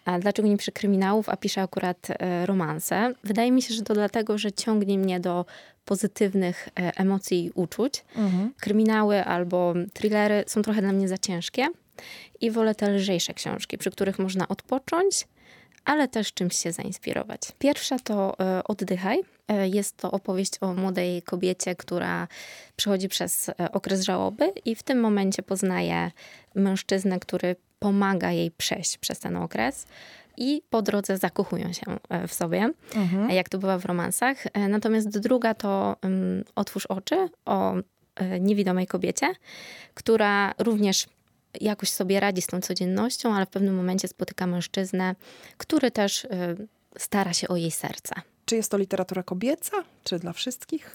A 0.04 0.18
dlaczego 0.18 0.48
nie 0.48 0.56
piszę 0.56 0.72
kryminałów, 0.72 1.28
a 1.28 1.36
piszę 1.36 1.62
akurat 1.62 2.08
e, 2.10 2.46
romanse? 2.46 3.14
Wydaje 3.24 3.52
mi 3.52 3.62
się, 3.62 3.74
że 3.74 3.82
to 3.82 3.94
dlatego, 3.94 4.38
że 4.38 4.52
ciągnie 4.52 4.98
mnie 4.98 5.20
do 5.20 5.46
pozytywnych 5.84 6.68
e, 6.68 6.92
emocji 6.96 7.44
i 7.44 7.50
uczuć. 7.54 8.04
Mhm. 8.16 8.52
Kryminały 8.60 9.24
albo 9.24 9.74
thrillery 9.92 10.44
są 10.46 10.62
trochę 10.62 10.80
dla 10.80 10.92
mnie 10.92 11.08
za 11.08 11.18
ciężkie 11.18 11.66
i 12.40 12.50
wolę 12.50 12.74
te 12.74 12.90
lżejsze 12.90 13.34
książki, 13.34 13.78
przy 13.78 13.90
których 13.90 14.18
można 14.18 14.48
odpocząć, 14.48 15.28
ale 15.84 16.08
też 16.08 16.32
czymś 16.32 16.58
się 16.58 16.72
zainspirować. 16.72 17.40
Pierwsza 17.58 17.98
to 17.98 18.38
e, 18.40 18.64
Oddychaj. 18.64 19.18
Jest 19.72 19.96
to 19.96 20.10
opowieść 20.10 20.52
o 20.60 20.74
młodej 20.74 21.22
kobiecie, 21.22 21.74
która 21.74 22.28
przechodzi 22.76 23.08
przez 23.08 23.50
okres 23.72 24.02
żałoby 24.02 24.52
i 24.64 24.74
w 24.74 24.82
tym 24.82 25.00
momencie 25.00 25.42
poznaje 25.42 26.10
mężczyznę, 26.54 27.20
który 27.20 27.56
pomaga 27.78 28.32
jej 28.32 28.50
przejść 28.50 28.98
przez 28.98 29.18
ten 29.18 29.36
okres 29.36 29.86
i 30.36 30.62
po 30.70 30.82
drodze 30.82 31.18
zakochują 31.18 31.72
się 31.72 31.82
e, 32.08 32.28
w 32.28 32.34
sobie, 32.34 32.70
mhm. 32.94 33.30
jak 33.30 33.48
to 33.48 33.58
bywa 33.58 33.78
w 33.78 33.84
romansach. 33.84 34.46
E, 34.46 34.68
natomiast 34.68 35.18
druga 35.18 35.54
to 35.54 35.96
um, 36.02 36.44
Otwórz 36.54 36.86
oczy 36.86 37.28
o 37.44 37.74
e, 38.16 38.40
niewidomej 38.40 38.86
kobiecie, 38.86 39.34
która 39.94 40.54
również 40.58 41.06
jakoś 41.60 41.90
sobie 41.90 42.20
radzi 42.20 42.42
z 42.42 42.46
tą 42.46 42.60
codziennością, 42.60 43.34
ale 43.34 43.46
w 43.46 43.50
pewnym 43.50 43.74
momencie 43.74 44.08
spotyka 44.08 44.46
mężczyznę, 44.46 45.14
który 45.56 45.90
też 45.90 46.26
stara 46.98 47.32
się 47.32 47.48
o 47.48 47.56
jej 47.56 47.70
serce. 47.70 48.14
Czy 48.44 48.56
jest 48.56 48.70
to 48.70 48.78
literatura 48.78 49.22
kobieca, 49.22 49.76
czy 50.04 50.18
dla 50.18 50.32
wszystkich? 50.32 50.90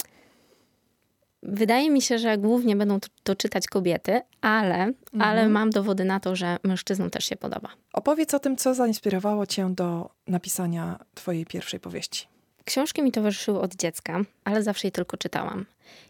Wydaje 1.42 1.90
mi 1.90 2.02
się, 2.02 2.18
że 2.18 2.38
głównie 2.38 2.76
będą 2.76 2.98
to 3.22 3.36
czytać 3.36 3.66
kobiety, 3.66 4.20
ale, 4.40 4.74
mhm. 4.74 5.22
ale 5.22 5.48
mam 5.48 5.70
dowody 5.70 6.04
na 6.04 6.20
to, 6.20 6.36
że 6.36 6.56
mężczyznom 6.62 7.10
też 7.10 7.24
się 7.24 7.36
podoba. 7.36 7.68
Opowiedz 7.92 8.34
o 8.34 8.38
tym, 8.38 8.56
co 8.56 8.74
zainspirowało 8.74 9.46
cię 9.46 9.74
do 9.74 10.10
napisania 10.26 10.98
twojej 11.14 11.46
pierwszej 11.46 11.80
powieści. 11.80 12.26
Książki 12.64 13.02
mi 13.02 13.12
towarzyszyły 13.12 13.60
od 13.60 13.74
dziecka, 13.74 14.20
ale 14.44 14.62
zawsze 14.62 14.88
je 14.88 14.92
tylko 14.92 15.16
czytałam. 15.16 15.66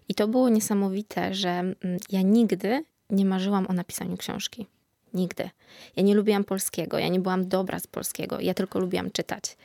I 0.09 0.15
to 0.15 0.29
było 0.29 0.49
niesamowite, 0.49 1.35
że 1.35 1.51
mm, 1.51 1.77
ja 2.11 2.23
nigdy 2.23 2.85
nie 3.11 3.25
marzyłam 3.25 3.67
o 3.67 3.73
napisaniu 3.73 4.17
książki. 4.17 4.67
Nigdy. 5.15 5.51
Ja 5.97 6.03
nie 6.03 6.15
lubiłam 6.15 6.45
polskiego, 6.45 6.99
ja 6.99 7.09
nie 7.09 7.21
byłam 7.21 7.49
dobra 7.49 7.79
z 7.79 7.87
polskiego, 7.87 8.41
ja 8.41 8.55
tylko 8.55 8.79
lubiłam 8.79 9.11
czytać. 9.11 9.57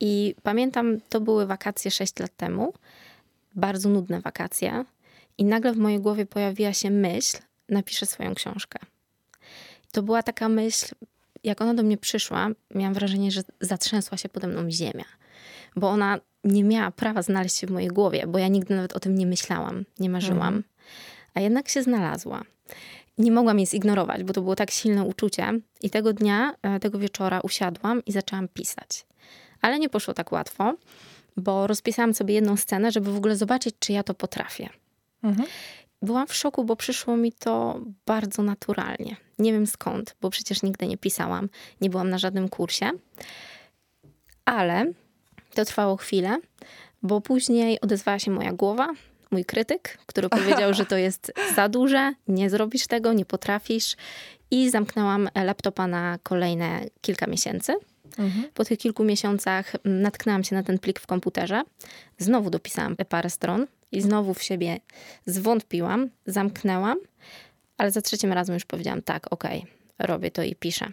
I 0.00 0.34
pamiętam, 0.42 1.00
to 1.08 1.20
były 1.20 1.46
wakacje 1.46 1.90
6 1.90 2.18
lat 2.18 2.36
temu, 2.36 2.72
bardzo 3.54 3.88
nudne 3.88 4.20
wakacje. 4.20 4.84
I 5.38 5.44
nagle 5.44 5.72
w 5.72 5.76
mojej 5.76 6.00
głowie 6.00 6.26
pojawiła 6.26 6.72
się 6.72 6.90
myśl, 6.90 7.38
napiszę 7.68 8.06
swoją 8.06 8.34
książkę. 8.34 8.78
To 9.92 10.02
była 10.02 10.22
taka 10.22 10.48
myśl, 10.48 10.94
jak 11.44 11.60
ona 11.60 11.74
do 11.74 11.82
mnie 11.82 11.98
przyszła, 11.98 12.48
miałam 12.74 12.94
wrażenie, 12.94 13.30
że 13.30 13.42
zatrzęsła 13.60 14.18
się 14.18 14.28
pode 14.28 14.46
mną 14.46 14.70
ziemia, 14.70 15.04
bo 15.76 15.90
ona 15.90 16.20
nie 16.44 16.64
miała 16.64 16.90
prawa 16.90 17.22
znaleźć 17.22 17.56
się 17.56 17.66
w 17.66 17.70
mojej 17.70 17.88
głowie, 17.88 18.26
bo 18.26 18.38
ja 18.38 18.48
nigdy 18.48 18.76
nawet 18.76 18.96
o 18.96 19.00
tym 19.00 19.14
nie 19.14 19.26
myślałam, 19.26 19.84
nie 19.98 20.10
marzyłam, 20.10 20.62
a 21.34 21.40
jednak 21.40 21.68
się 21.68 21.82
znalazła. 21.82 22.42
nie 23.18 23.32
mogłam 23.32 23.58
jej 23.58 23.66
zignorować, 23.66 24.24
bo 24.24 24.32
to 24.32 24.42
było 24.42 24.56
tak 24.56 24.70
silne 24.70 25.04
uczucie. 25.04 25.60
I 25.82 25.90
tego 25.90 26.12
dnia, 26.12 26.54
e, 26.62 26.80
tego 26.80 26.98
wieczora 26.98 27.40
usiadłam 27.40 28.04
i 28.04 28.12
zaczęłam 28.12 28.48
pisać. 28.48 29.06
Ale 29.60 29.78
nie 29.78 29.88
poszło 29.88 30.14
tak 30.14 30.32
łatwo, 30.32 30.74
bo 31.36 31.66
rozpisałam 31.66 32.14
sobie 32.14 32.34
jedną 32.34 32.56
scenę, 32.56 32.92
żeby 32.92 33.12
w 33.12 33.16
ogóle 33.16 33.36
zobaczyć, 33.36 33.74
czy 33.78 33.92
ja 33.92 34.02
to 34.02 34.14
potrafię. 34.14 34.68
Mhm. 35.24 35.48
Byłam 36.02 36.26
w 36.26 36.34
szoku, 36.34 36.64
bo 36.64 36.76
przyszło 36.76 37.16
mi 37.16 37.32
to 37.32 37.80
bardzo 38.06 38.42
naturalnie. 38.42 39.16
Nie 39.38 39.52
wiem 39.52 39.66
skąd, 39.66 40.16
bo 40.20 40.30
przecież 40.30 40.62
nigdy 40.62 40.86
nie 40.86 40.96
pisałam, 40.96 41.48
nie 41.80 41.90
byłam 41.90 42.10
na 42.10 42.18
żadnym 42.18 42.48
kursie. 42.48 42.90
Ale 44.44 44.92
to 45.54 45.64
trwało 45.64 45.96
chwilę, 45.96 46.38
bo 47.02 47.20
później 47.20 47.80
odezwała 47.80 48.18
się 48.18 48.30
moja 48.30 48.52
głowa, 48.52 48.92
mój 49.30 49.44
krytyk, 49.44 49.98
który 50.06 50.28
powiedział, 50.28 50.74
że 50.78 50.86
to 50.86 50.96
jest 50.96 51.32
za 51.54 51.68
duże, 51.68 52.12
nie 52.28 52.50
zrobisz 52.50 52.86
tego, 52.86 53.12
nie 53.12 53.24
potrafisz. 53.24 53.96
I 54.50 54.70
zamknęłam 54.70 55.28
laptopa 55.44 55.86
na 55.86 56.18
kolejne 56.22 56.80
kilka 57.00 57.26
miesięcy. 57.26 57.72
Mhm. 58.18 58.44
Po 58.54 58.64
tych 58.64 58.78
kilku 58.78 59.04
miesiącach 59.04 59.72
natknęłam 59.84 60.44
się 60.44 60.56
na 60.56 60.62
ten 60.62 60.78
plik 60.78 61.00
w 61.00 61.06
komputerze. 61.06 61.62
Znowu 62.18 62.50
dopisałam 62.50 62.96
parę 62.96 63.30
stron 63.30 63.66
i 63.94 64.00
znowu 64.00 64.34
w 64.34 64.42
siebie 64.42 64.80
zwątpiłam, 65.26 66.10
zamknęłam, 66.26 66.98
ale 67.76 67.90
za 67.90 68.02
trzecim 68.02 68.32
razem 68.32 68.54
już 68.54 68.64
powiedziałam: 68.64 69.02
tak, 69.02 69.32
okej, 69.32 69.58
okay, 69.58 70.06
robię 70.06 70.30
to 70.30 70.42
i 70.42 70.54
piszę. 70.54 70.92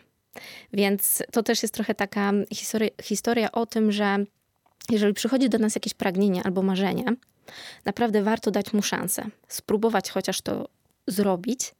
Więc 0.73 1.23
to 1.31 1.43
też 1.43 1.61
jest 1.61 1.73
trochę 1.73 1.95
taka 1.95 2.31
historia, 2.53 2.89
historia 3.03 3.51
o 3.51 3.65
tym, 3.65 3.91
że 3.91 4.25
jeżeli 4.89 5.13
przychodzi 5.13 5.49
do 5.49 5.57
nas 5.57 5.75
jakieś 5.75 5.93
pragnienie 5.93 6.43
albo 6.43 6.61
marzenie, 6.61 7.05
naprawdę 7.85 8.23
warto 8.23 8.51
dać 8.51 8.73
mu 8.73 8.81
szansę, 8.81 9.25
spróbować 9.47 10.09
chociaż 10.09 10.41
to 10.41 10.69
zrobić, 11.07 11.75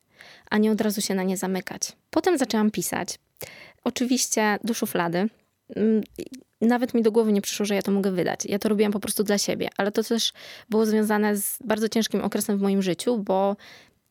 a 0.49 0.57
nie 0.57 0.71
od 0.71 0.81
razu 0.81 1.01
się 1.01 1.15
na 1.15 1.23
nie 1.23 1.37
zamykać. 1.37 1.91
Potem 2.09 2.37
zaczęłam 2.37 2.71
pisać. 2.71 3.19
Oczywiście 3.83 4.59
do 4.63 4.73
szuflady. 4.73 5.29
Nawet 6.61 6.93
mi 6.93 7.01
do 7.01 7.11
głowy 7.11 7.33
nie 7.33 7.41
przyszło, 7.41 7.65
że 7.65 7.75
ja 7.75 7.81
to 7.81 7.91
mogę 7.91 8.11
wydać. 8.11 8.45
Ja 8.45 8.59
to 8.59 8.69
robiłam 8.69 8.91
po 8.91 8.99
prostu 8.99 9.23
dla 9.23 9.37
siebie, 9.37 9.69
ale 9.77 9.91
to 9.91 10.03
też 10.03 10.33
było 10.69 10.85
związane 10.85 11.37
z 11.37 11.57
bardzo 11.65 11.89
ciężkim 11.89 12.21
okresem 12.21 12.57
w 12.57 12.61
moim 12.61 12.81
życiu, 12.81 13.17
bo 13.17 13.55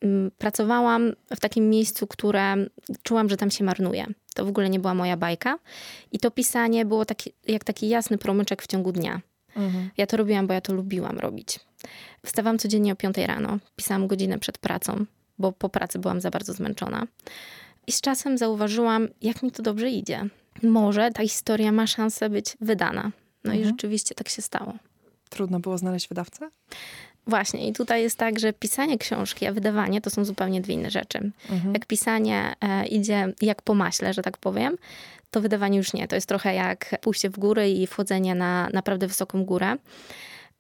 mm, 0.00 0.30
pracowałam 0.38 1.12
w 1.36 1.40
takim 1.40 1.70
miejscu, 1.70 2.06
które 2.06 2.54
czułam, 3.02 3.28
że 3.28 3.36
tam 3.36 3.50
się 3.50 3.64
marnuje. 3.64 4.06
To 4.34 4.44
w 4.44 4.48
ogóle 4.48 4.70
nie 4.70 4.80
była 4.80 4.94
moja 4.94 5.16
bajka. 5.16 5.58
I 6.12 6.18
to 6.18 6.30
pisanie 6.30 6.84
było 6.84 7.04
taki, 7.04 7.32
jak 7.48 7.64
taki 7.64 7.88
jasny 7.88 8.18
promyczek 8.18 8.62
w 8.62 8.66
ciągu 8.66 8.92
dnia. 8.92 9.20
Mhm. 9.56 9.90
Ja 9.96 10.06
to 10.06 10.16
robiłam, 10.16 10.46
bo 10.46 10.54
ja 10.54 10.60
to 10.60 10.72
lubiłam 10.72 11.18
robić. 11.18 11.60
Wstawałam 12.26 12.58
codziennie 12.58 12.92
o 12.92 12.96
5 12.96 13.16
rano, 13.18 13.58
pisałam 13.76 14.06
godzinę 14.06 14.38
przed 14.38 14.58
pracą, 14.58 15.04
bo 15.38 15.52
po 15.52 15.68
pracy 15.68 15.98
byłam 15.98 16.20
za 16.20 16.30
bardzo 16.30 16.52
zmęczona. 16.52 17.06
I 17.86 17.92
z 17.92 18.00
czasem 18.00 18.38
zauważyłam, 18.38 19.08
jak 19.22 19.42
mi 19.42 19.50
to 19.50 19.62
dobrze 19.62 19.90
idzie. 19.90 20.28
Może 20.62 21.10
ta 21.10 21.22
historia 21.22 21.72
ma 21.72 21.86
szansę 21.86 22.30
być 22.30 22.56
wydana. 22.60 23.10
No 23.44 23.52
mhm. 23.52 23.60
i 23.60 23.64
rzeczywiście 23.64 24.14
tak 24.14 24.28
się 24.28 24.42
stało. 24.42 24.74
Trudno 25.28 25.60
było 25.60 25.78
znaleźć 25.78 26.08
wydawcę? 26.08 26.50
Właśnie, 27.26 27.68
i 27.68 27.72
tutaj 27.72 28.02
jest 28.02 28.18
tak, 28.18 28.38
że 28.38 28.52
pisanie 28.52 28.98
książki, 28.98 29.46
a 29.46 29.52
wydawanie 29.52 30.00
to 30.00 30.10
są 30.10 30.24
zupełnie 30.24 30.60
dwie 30.60 30.74
inne 30.74 30.90
rzeczy. 30.90 31.30
Mhm. 31.50 31.74
Jak 31.74 31.86
pisanie 31.86 32.54
e, 32.60 32.86
idzie 32.86 33.32
jak 33.42 33.62
po 33.62 33.74
maśle, 33.74 34.14
że 34.14 34.22
tak 34.22 34.38
powiem, 34.38 34.76
to 35.30 35.40
wydawanie 35.40 35.78
już 35.78 35.92
nie. 35.92 36.08
To 36.08 36.14
jest 36.14 36.28
trochę 36.28 36.54
jak 36.54 37.00
pójście 37.00 37.30
w 37.30 37.38
góry 37.38 37.70
i 37.70 37.86
wchodzenie 37.86 38.34
na 38.34 38.68
naprawdę 38.72 39.06
wysoką 39.06 39.44
górę. 39.44 39.76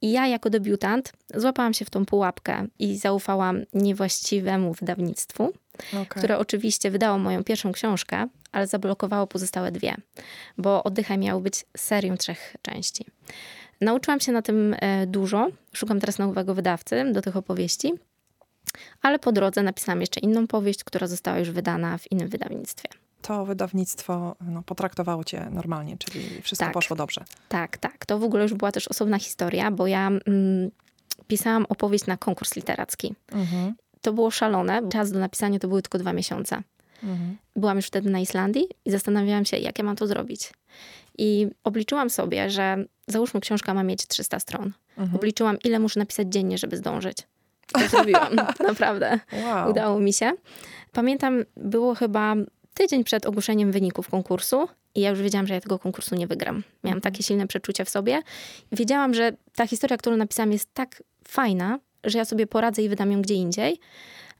I 0.02 0.12
ja 0.12 0.26
jako 0.26 0.50
debiutant 0.50 1.12
złapałam 1.34 1.74
się 1.74 1.84
w 1.84 1.90
tą 1.90 2.06
pułapkę 2.06 2.66
i 2.78 2.96
zaufałam 2.96 3.64
niewłaściwemu 3.74 4.72
wydawnictwu, 4.72 5.52
okay. 5.88 6.04
które 6.04 6.38
oczywiście 6.38 6.90
wydało 6.90 7.18
moją 7.18 7.44
pierwszą 7.44 7.72
książkę, 7.72 8.28
ale 8.52 8.66
zablokowało 8.66 9.26
pozostałe 9.26 9.72
dwie, 9.72 9.94
bo 10.58 10.82
Oddychaj 10.82 11.18
miało 11.18 11.40
być 11.40 11.64
serią 11.76 12.16
trzech 12.16 12.56
części. 12.62 13.06
Nauczyłam 13.80 14.20
się 14.20 14.32
na 14.32 14.42
tym 14.42 14.76
e, 14.80 15.06
dużo. 15.06 15.48
Szukam 15.72 16.00
teraz 16.00 16.18
nowego 16.18 16.54
wydawcy 16.54 17.12
do 17.12 17.22
tych 17.22 17.36
opowieści, 17.36 17.92
ale 19.02 19.18
po 19.18 19.32
drodze 19.32 19.62
napisałam 19.62 20.00
jeszcze 20.00 20.20
inną 20.20 20.46
powieść, 20.46 20.84
która 20.84 21.06
została 21.06 21.38
już 21.38 21.50
wydana 21.50 21.98
w 21.98 22.12
innym 22.12 22.28
wydawnictwie 22.28 22.88
to 23.22 23.44
wydawnictwo 23.46 24.36
no, 24.40 24.62
potraktowało 24.62 25.24
cię 25.24 25.48
normalnie, 25.50 25.96
czyli 25.98 26.42
wszystko 26.42 26.66
tak, 26.66 26.74
poszło 26.74 26.96
dobrze. 26.96 27.24
Tak, 27.48 27.78
tak. 27.78 28.06
To 28.06 28.18
w 28.18 28.24
ogóle 28.24 28.42
już 28.42 28.54
była 28.54 28.72
też 28.72 28.88
osobna 28.88 29.18
historia, 29.18 29.70
bo 29.70 29.86
ja 29.86 30.06
mm, 30.06 30.70
pisałam 31.26 31.66
opowieść 31.68 32.06
na 32.06 32.16
konkurs 32.16 32.56
literacki. 32.56 33.14
Mhm. 33.32 33.74
To 34.00 34.12
było 34.12 34.30
szalone. 34.30 34.88
Czas 34.88 35.12
do 35.12 35.18
napisania 35.18 35.58
to 35.58 35.68
były 35.68 35.82
tylko 35.82 35.98
dwa 35.98 36.12
miesiące. 36.12 36.62
Mhm. 37.02 37.36
Byłam 37.56 37.76
już 37.76 37.86
wtedy 37.86 38.10
na 38.10 38.20
Islandii 38.20 38.68
i 38.84 38.90
zastanawiałam 38.90 39.44
się, 39.44 39.56
jak 39.56 39.78
ja 39.78 39.84
mam 39.84 39.96
to 39.96 40.06
zrobić. 40.06 40.52
I 41.18 41.48
obliczyłam 41.64 42.10
sobie, 42.10 42.50
że 42.50 42.84
załóżmy, 43.06 43.40
książka 43.40 43.74
ma 43.74 43.82
mieć 43.82 44.06
300 44.06 44.40
stron. 44.40 44.72
Mhm. 44.98 45.16
Obliczyłam, 45.16 45.58
ile 45.64 45.78
muszę 45.78 46.00
napisać 46.00 46.28
dziennie, 46.28 46.58
żeby 46.58 46.76
zdążyć. 46.76 47.16
To 47.72 47.88
zrobiłam, 47.88 48.34
naprawdę. 48.68 49.18
Wow. 49.44 49.70
Udało 49.70 50.00
mi 50.00 50.12
się. 50.12 50.32
Pamiętam, 50.92 51.44
było 51.56 51.94
chyba 51.94 52.34
tydzień 52.74 53.04
przed 53.04 53.26
ogłoszeniem 53.26 53.72
wyników 53.72 54.08
konkursu 54.08 54.68
i 54.94 55.00
ja 55.00 55.10
już 55.10 55.22
wiedziałam, 55.22 55.46
że 55.46 55.54
ja 55.54 55.60
tego 55.60 55.78
konkursu 55.78 56.14
nie 56.14 56.26
wygram. 56.26 56.54
Miałam 56.84 56.98
mhm. 56.98 57.00
takie 57.00 57.22
silne 57.22 57.46
przeczucie 57.46 57.84
w 57.84 57.90
sobie. 57.90 58.22
Wiedziałam, 58.72 59.14
że 59.14 59.32
ta 59.54 59.66
historia, 59.66 59.96
którą 59.96 60.16
napisałam 60.16 60.52
jest 60.52 60.74
tak 60.74 61.02
fajna, 61.28 61.78
że 62.04 62.18
ja 62.18 62.24
sobie 62.24 62.46
poradzę 62.46 62.82
i 62.82 62.88
wydam 62.88 63.12
ją 63.12 63.22
gdzie 63.22 63.34
indziej. 63.34 63.80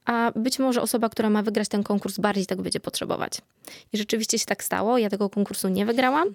A 0.04 0.32
być 0.36 0.58
może 0.58 0.82
osoba, 0.82 1.08
która 1.08 1.30
ma 1.30 1.42
wygrać 1.42 1.68
ten 1.68 1.82
konkurs, 1.82 2.18
bardziej 2.18 2.46
tego 2.46 2.62
będzie 2.62 2.80
potrzebować. 2.80 3.32
I 3.92 3.98
rzeczywiście 3.98 4.38
się 4.38 4.46
tak 4.46 4.64
stało. 4.64 4.98
Ja 4.98 5.10
tego 5.10 5.30
konkursu 5.30 5.68
nie 5.68 5.86
wygrałam, 5.86 6.28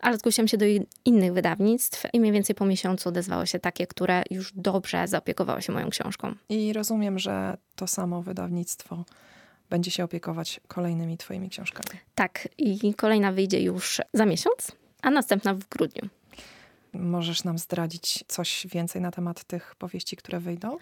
ale 0.00 0.18
zgłosiłam 0.18 0.48
się 0.48 0.56
do 0.56 0.64
innych 1.04 1.32
wydawnictw 1.32 2.06
i 2.12 2.20
mniej 2.20 2.32
więcej 2.32 2.56
po 2.56 2.66
miesiącu 2.66 3.08
odezwało 3.08 3.46
się 3.46 3.58
takie, 3.58 3.86
które 3.86 4.22
już 4.30 4.52
dobrze 4.54 5.08
zaopiekowało 5.08 5.60
się 5.60 5.72
moją 5.72 5.90
książką. 5.90 6.34
I 6.48 6.72
rozumiem, 6.72 7.18
że 7.18 7.56
to 7.76 7.86
samo 7.86 8.22
wydawnictwo 8.22 9.04
będzie 9.70 9.90
się 9.90 10.04
opiekować 10.04 10.60
kolejnymi 10.68 11.18
Twoimi 11.18 11.50
książkami. 11.50 12.00
Tak, 12.14 12.48
i 12.58 12.94
kolejna 12.94 13.32
wyjdzie 13.32 13.62
już 13.62 14.00
za 14.14 14.26
miesiąc, 14.26 14.72
a 15.02 15.10
następna 15.10 15.54
w 15.54 15.68
grudniu. 15.68 16.08
Możesz 16.92 17.44
nam 17.44 17.58
zdradzić 17.58 18.24
coś 18.28 18.66
więcej 18.70 19.02
na 19.02 19.10
temat 19.10 19.44
tych 19.44 19.74
powieści, 19.74 20.16
które 20.16 20.40
wyjdą? 20.40 20.78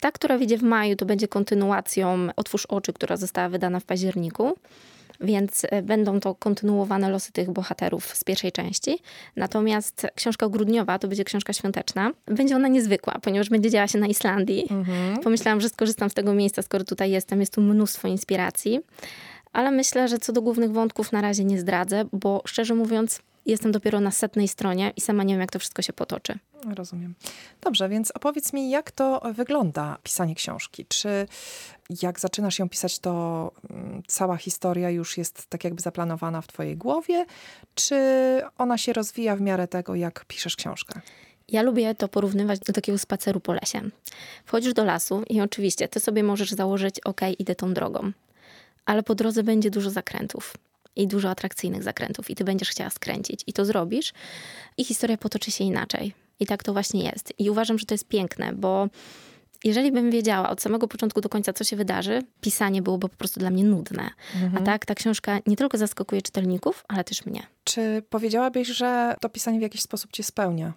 Ta, 0.00 0.12
która 0.12 0.38
wyjdzie 0.38 0.58
w 0.58 0.62
maju, 0.62 0.96
to 0.96 1.06
będzie 1.06 1.28
kontynuacją 1.28 2.28
Otwórz 2.36 2.66
oczy, 2.66 2.92
która 2.92 3.16
została 3.16 3.48
wydana 3.48 3.80
w 3.80 3.84
październiku 3.84 4.56
więc 5.22 5.66
e, 5.70 5.82
będą 5.82 6.20
to 6.20 6.34
kontynuowane 6.34 7.10
losy 7.10 7.32
tych 7.32 7.50
bohaterów 7.50 8.16
z 8.16 8.24
pierwszej 8.24 8.52
części. 8.52 8.98
Natomiast 9.36 10.06
książka 10.14 10.48
grudniowa 10.48 10.98
to 10.98 11.08
będzie 11.08 11.24
książka 11.24 11.52
świąteczna. 11.52 12.10
Będzie 12.26 12.56
ona 12.56 12.68
niezwykła, 12.68 13.18
ponieważ 13.22 13.50
będzie 13.50 13.70
działa 13.70 13.88
się 13.88 13.98
na 13.98 14.06
Islandii. 14.06 14.66
Mhm. 14.70 15.18
Pomyślałam, 15.20 15.60
że 15.60 15.68
skorzystam 15.68 16.10
z 16.10 16.14
tego 16.14 16.34
miejsca, 16.34 16.62
skoro 16.62 16.84
tutaj 16.84 17.10
jestem. 17.10 17.40
Jest 17.40 17.54
tu 17.54 17.60
mnóstwo 17.60 18.08
inspiracji. 18.08 18.80
Ale 19.52 19.70
myślę, 19.70 20.08
że 20.08 20.18
co 20.18 20.32
do 20.32 20.42
głównych 20.42 20.72
wątków 20.72 21.12
na 21.12 21.20
razie 21.20 21.44
nie 21.44 21.60
zdradzę, 21.60 22.04
bo 22.12 22.42
szczerze 22.46 22.74
mówiąc, 22.74 23.22
jestem 23.46 23.72
dopiero 23.72 24.00
na 24.00 24.10
setnej 24.10 24.48
stronie 24.48 24.92
i 24.96 25.00
sama 25.00 25.22
nie 25.22 25.34
wiem, 25.34 25.40
jak 25.40 25.52
to 25.52 25.58
wszystko 25.58 25.82
się 25.82 25.92
potoczy. 25.92 26.38
Rozumiem. 26.74 27.14
Dobrze, 27.60 27.88
więc 27.88 28.10
opowiedz 28.10 28.52
mi, 28.52 28.70
jak 28.70 28.90
to 28.90 29.22
wygląda 29.34 29.98
pisanie 30.02 30.34
książki? 30.34 30.86
Czy 30.88 31.26
jak 32.02 32.20
zaczynasz 32.20 32.58
ją 32.58 32.68
pisać, 32.68 32.98
to 32.98 33.52
mm, 33.70 34.02
cała 34.06 34.36
historia 34.36 34.90
już 34.90 35.18
jest 35.18 35.46
tak 35.46 35.64
jakby 35.64 35.82
zaplanowana 35.82 36.40
w 36.42 36.46
twojej 36.46 36.76
głowie, 36.76 37.26
czy 37.74 37.96
ona 38.58 38.78
się 38.78 38.92
rozwija 38.92 39.36
w 39.36 39.40
miarę 39.40 39.68
tego, 39.68 39.94
jak 39.94 40.24
piszesz 40.24 40.56
książkę? 40.56 41.00
Ja 41.48 41.62
lubię 41.62 41.94
to 41.94 42.08
porównywać 42.08 42.60
do 42.60 42.72
takiego 42.72 42.98
spaceru 42.98 43.40
po 43.40 43.52
lesie. 43.52 43.80
Wchodzisz 44.44 44.74
do 44.74 44.84
lasu 44.84 45.22
i 45.30 45.40
oczywiście 45.40 45.88
ty 45.88 46.00
sobie 46.00 46.22
możesz 46.22 46.50
założyć, 46.50 47.00
ok, 47.00 47.20
idę 47.38 47.54
tą 47.54 47.74
drogą, 47.74 48.12
ale 48.84 49.02
po 49.02 49.14
drodze 49.14 49.42
będzie 49.42 49.70
dużo 49.70 49.90
zakrętów 49.90 50.54
i 50.96 51.06
dużo 51.06 51.30
atrakcyjnych 51.30 51.82
zakrętów 51.82 52.30
i 52.30 52.34
ty 52.34 52.44
będziesz 52.44 52.70
chciała 52.70 52.90
skręcić 52.90 53.44
i 53.46 53.52
to 53.52 53.64
zrobisz 53.64 54.12
i 54.76 54.84
historia 54.84 55.16
potoczy 55.16 55.50
się 55.50 55.64
inaczej. 55.64 56.14
I 56.40 56.46
tak 56.46 56.62
to 56.62 56.72
właśnie 56.72 57.04
jest. 57.04 57.32
I 57.38 57.50
uważam, 57.50 57.78
że 57.78 57.86
to 57.86 57.94
jest 57.94 58.08
piękne, 58.08 58.52
bo 58.52 58.88
jeżeli 59.64 59.92
bym 59.92 60.10
wiedziała 60.10 60.50
od 60.50 60.62
samego 60.62 60.88
początku 60.88 61.20
do 61.20 61.28
końca, 61.28 61.52
co 61.52 61.64
się 61.64 61.76
wydarzy, 61.76 62.22
pisanie 62.40 62.82
byłoby 62.82 63.08
po 63.08 63.16
prostu 63.16 63.40
dla 63.40 63.50
mnie 63.50 63.64
nudne. 63.64 64.10
Mhm. 64.34 64.62
A 64.62 64.66
tak 64.66 64.86
ta 64.86 64.94
książka 64.94 65.38
nie 65.46 65.56
tylko 65.56 65.78
zaskakuje 65.78 66.22
czytelników, 66.22 66.84
ale 66.88 67.04
też 67.04 67.26
mnie. 67.26 67.42
Czy 67.64 68.02
powiedziałabyś, 68.10 68.68
że 68.68 69.14
to 69.20 69.28
pisanie 69.28 69.58
w 69.58 69.62
jakiś 69.62 69.82
sposób 69.82 70.12
cię 70.12 70.22
spełnia? 70.22 70.72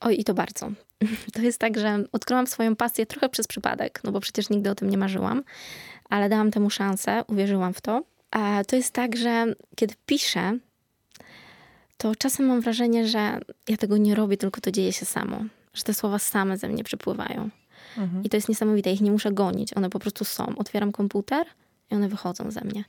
Oj, 0.00 0.20
i 0.20 0.24
to 0.24 0.34
bardzo. 0.34 0.70
To 1.32 1.42
jest 1.42 1.58
tak, 1.58 1.78
że 1.78 2.04
odkryłam 2.12 2.46
swoją 2.46 2.76
pasję 2.76 3.06
trochę 3.06 3.28
przez 3.28 3.46
przypadek, 3.46 4.00
no 4.04 4.12
bo 4.12 4.20
przecież 4.20 4.50
nigdy 4.50 4.70
o 4.70 4.74
tym 4.74 4.90
nie 4.90 4.98
marzyłam, 4.98 5.42
ale 6.10 6.28
dałam 6.28 6.50
temu 6.50 6.70
szansę, 6.70 7.24
uwierzyłam 7.28 7.74
w 7.74 7.80
to. 7.80 8.02
A 8.30 8.64
to 8.64 8.76
jest 8.76 8.92
tak, 8.92 9.16
że 9.16 9.46
kiedy 9.76 9.94
piszę, 10.06 10.58
to 11.96 12.16
czasem 12.16 12.46
mam 12.46 12.60
wrażenie, 12.60 13.08
że 13.08 13.38
ja 13.68 13.76
tego 13.76 13.96
nie 13.96 14.14
robię, 14.14 14.36
tylko 14.36 14.60
to 14.60 14.70
dzieje 14.70 14.92
się 14.92 15.06
samo. 15.06 15.44
Że 15.74 15.82
te 15.82 15.94
słowa 15.94 16.18
same 16.18 16.58
ze 16.58 16.68
mnie 16.68 16.84
przypływają. 16.84 17.50
Mhm. 17.98 18.24
I 18.24 18.28
to 18.28 18.36
jest 18.36 18.48
niesamowite. 18.48 18.92
Ich 18.92 19.00
nie 19.00 19.10
muszę 19.10 19.32
gonić. 19.32 19.76
One 19.76 19.90
po 19.90 19.98
prostu 19.98 20.24
są. 20.24 20.54
Otwieram 20.56 20.92
komputer 20.92 21.46
i 21.90 21.94
one 21.94 22.08
wychodzą 22.08 22.50
ze 22.50 22.60
mnie. 22.60 22.84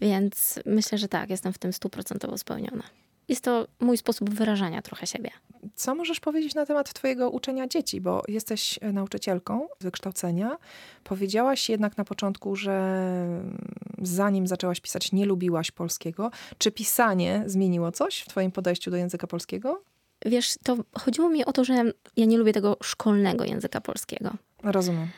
Więc 0.00 0.60
myślę, 0.66 0.98
że 0.98 1.08
tak, 1.08 1.30
jestem 1.30 1.52
w 1.52 1.58
tym 1.58 1.72
stuprocentowo 1.72 2.38
spełniona. 2.38 2.82
Jest 3.28 3.44
to 3.44 3.66
mój 3.80 3.96
sposób 3.96 4.30
wyrażania 4.30 4.82
trochę 4.82 5.06
siebie. 5.06 5.30
Co 5.74 5.94
możesz 5.94 6.20
powiedzieć 6.20 6.54
na 6.54 6.66
temat 6.66 6.92
Twojego 6.92 7.30
uczenia 7.30 7.66
dzieci? 7.66 8.00
Bo 8.00 8.22
jesteś 8.28 8.78
e, 8.82 8.92
nauczycielką 8.92 9.68
z 9.80 9.84
wykształcenia. 9.84 10.58
Powiedziałaś 11.04 11.68
jednak 11.68 11.96
na 11.96 12.04
początku, 12.04 12.56
że 12.56 12.72
mm, 12.72 13.58
zanim 14.02 14.46
zaczęłaś 14.46 14.80
pisać, 14.80 15.12
nie 15.12 15.26
lubiłaś 15.26 15.70
polskiego. 15.70 16.30
Czy 16.58 16.72
pisanie 16.72 17.42
zmieniło 17.46 17.92
coś 17.92 18.18
w 18.18 18.28
Twoim 18.28 18.52
podejściu 18.52 18.90
do 18.90 18.96
języka 18.96 19.26
polskiego? 19.26 19.82
Wiesz, 20.26 20.54
to 20.64 20.76
chodziło 20.92 21.28
mi 21.28 21.44
o 21.44 21.52
to, 21.52 21.64
że 21.64 21.74
ja 22.16 22.26
nie 22.26 22.38
lubię 22.38 22.52
tego 22.52 22.76
szkolnego 22.82 23.44
języka 23.44 23.80
polskiego. 23.80 24.30
Rozumiem 24.62 25.08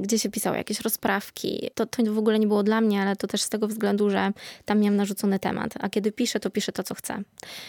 gdzie 0.00 0.18
się 0.18 0.30
pisało 0.30 0.56
jakieś 0.56 0.80
rozprawki. 0.80 1.70
To, 1.74 1.86
to 1.86 2.02
w 2.12 2.18
ogóle 2.18 2.38
nie 2.38 2.46
było 2.46 2.62
dla 2.62 2.80
mnie, 2.80 3.02
ale 3.02 3.16
to 3.16 3.26
też 3.26 3.42
z 3.42 3.48
tego 3.48 3.68
względu, 3.68 4.10
że 4.10 4.32
tam 4.64 4.80
miałam 4.80 4.96
narzucony 4.96 5.38
temat. 5.38 5.74
A 5.80 5.88
kiedy 5.88 6.12
piszę, 6.12 6.40
to 6.40 6.50
piszę 6.50 6.72
to, 6.72 6.82
co 6.82 6.94
chcę. 6.94 7.22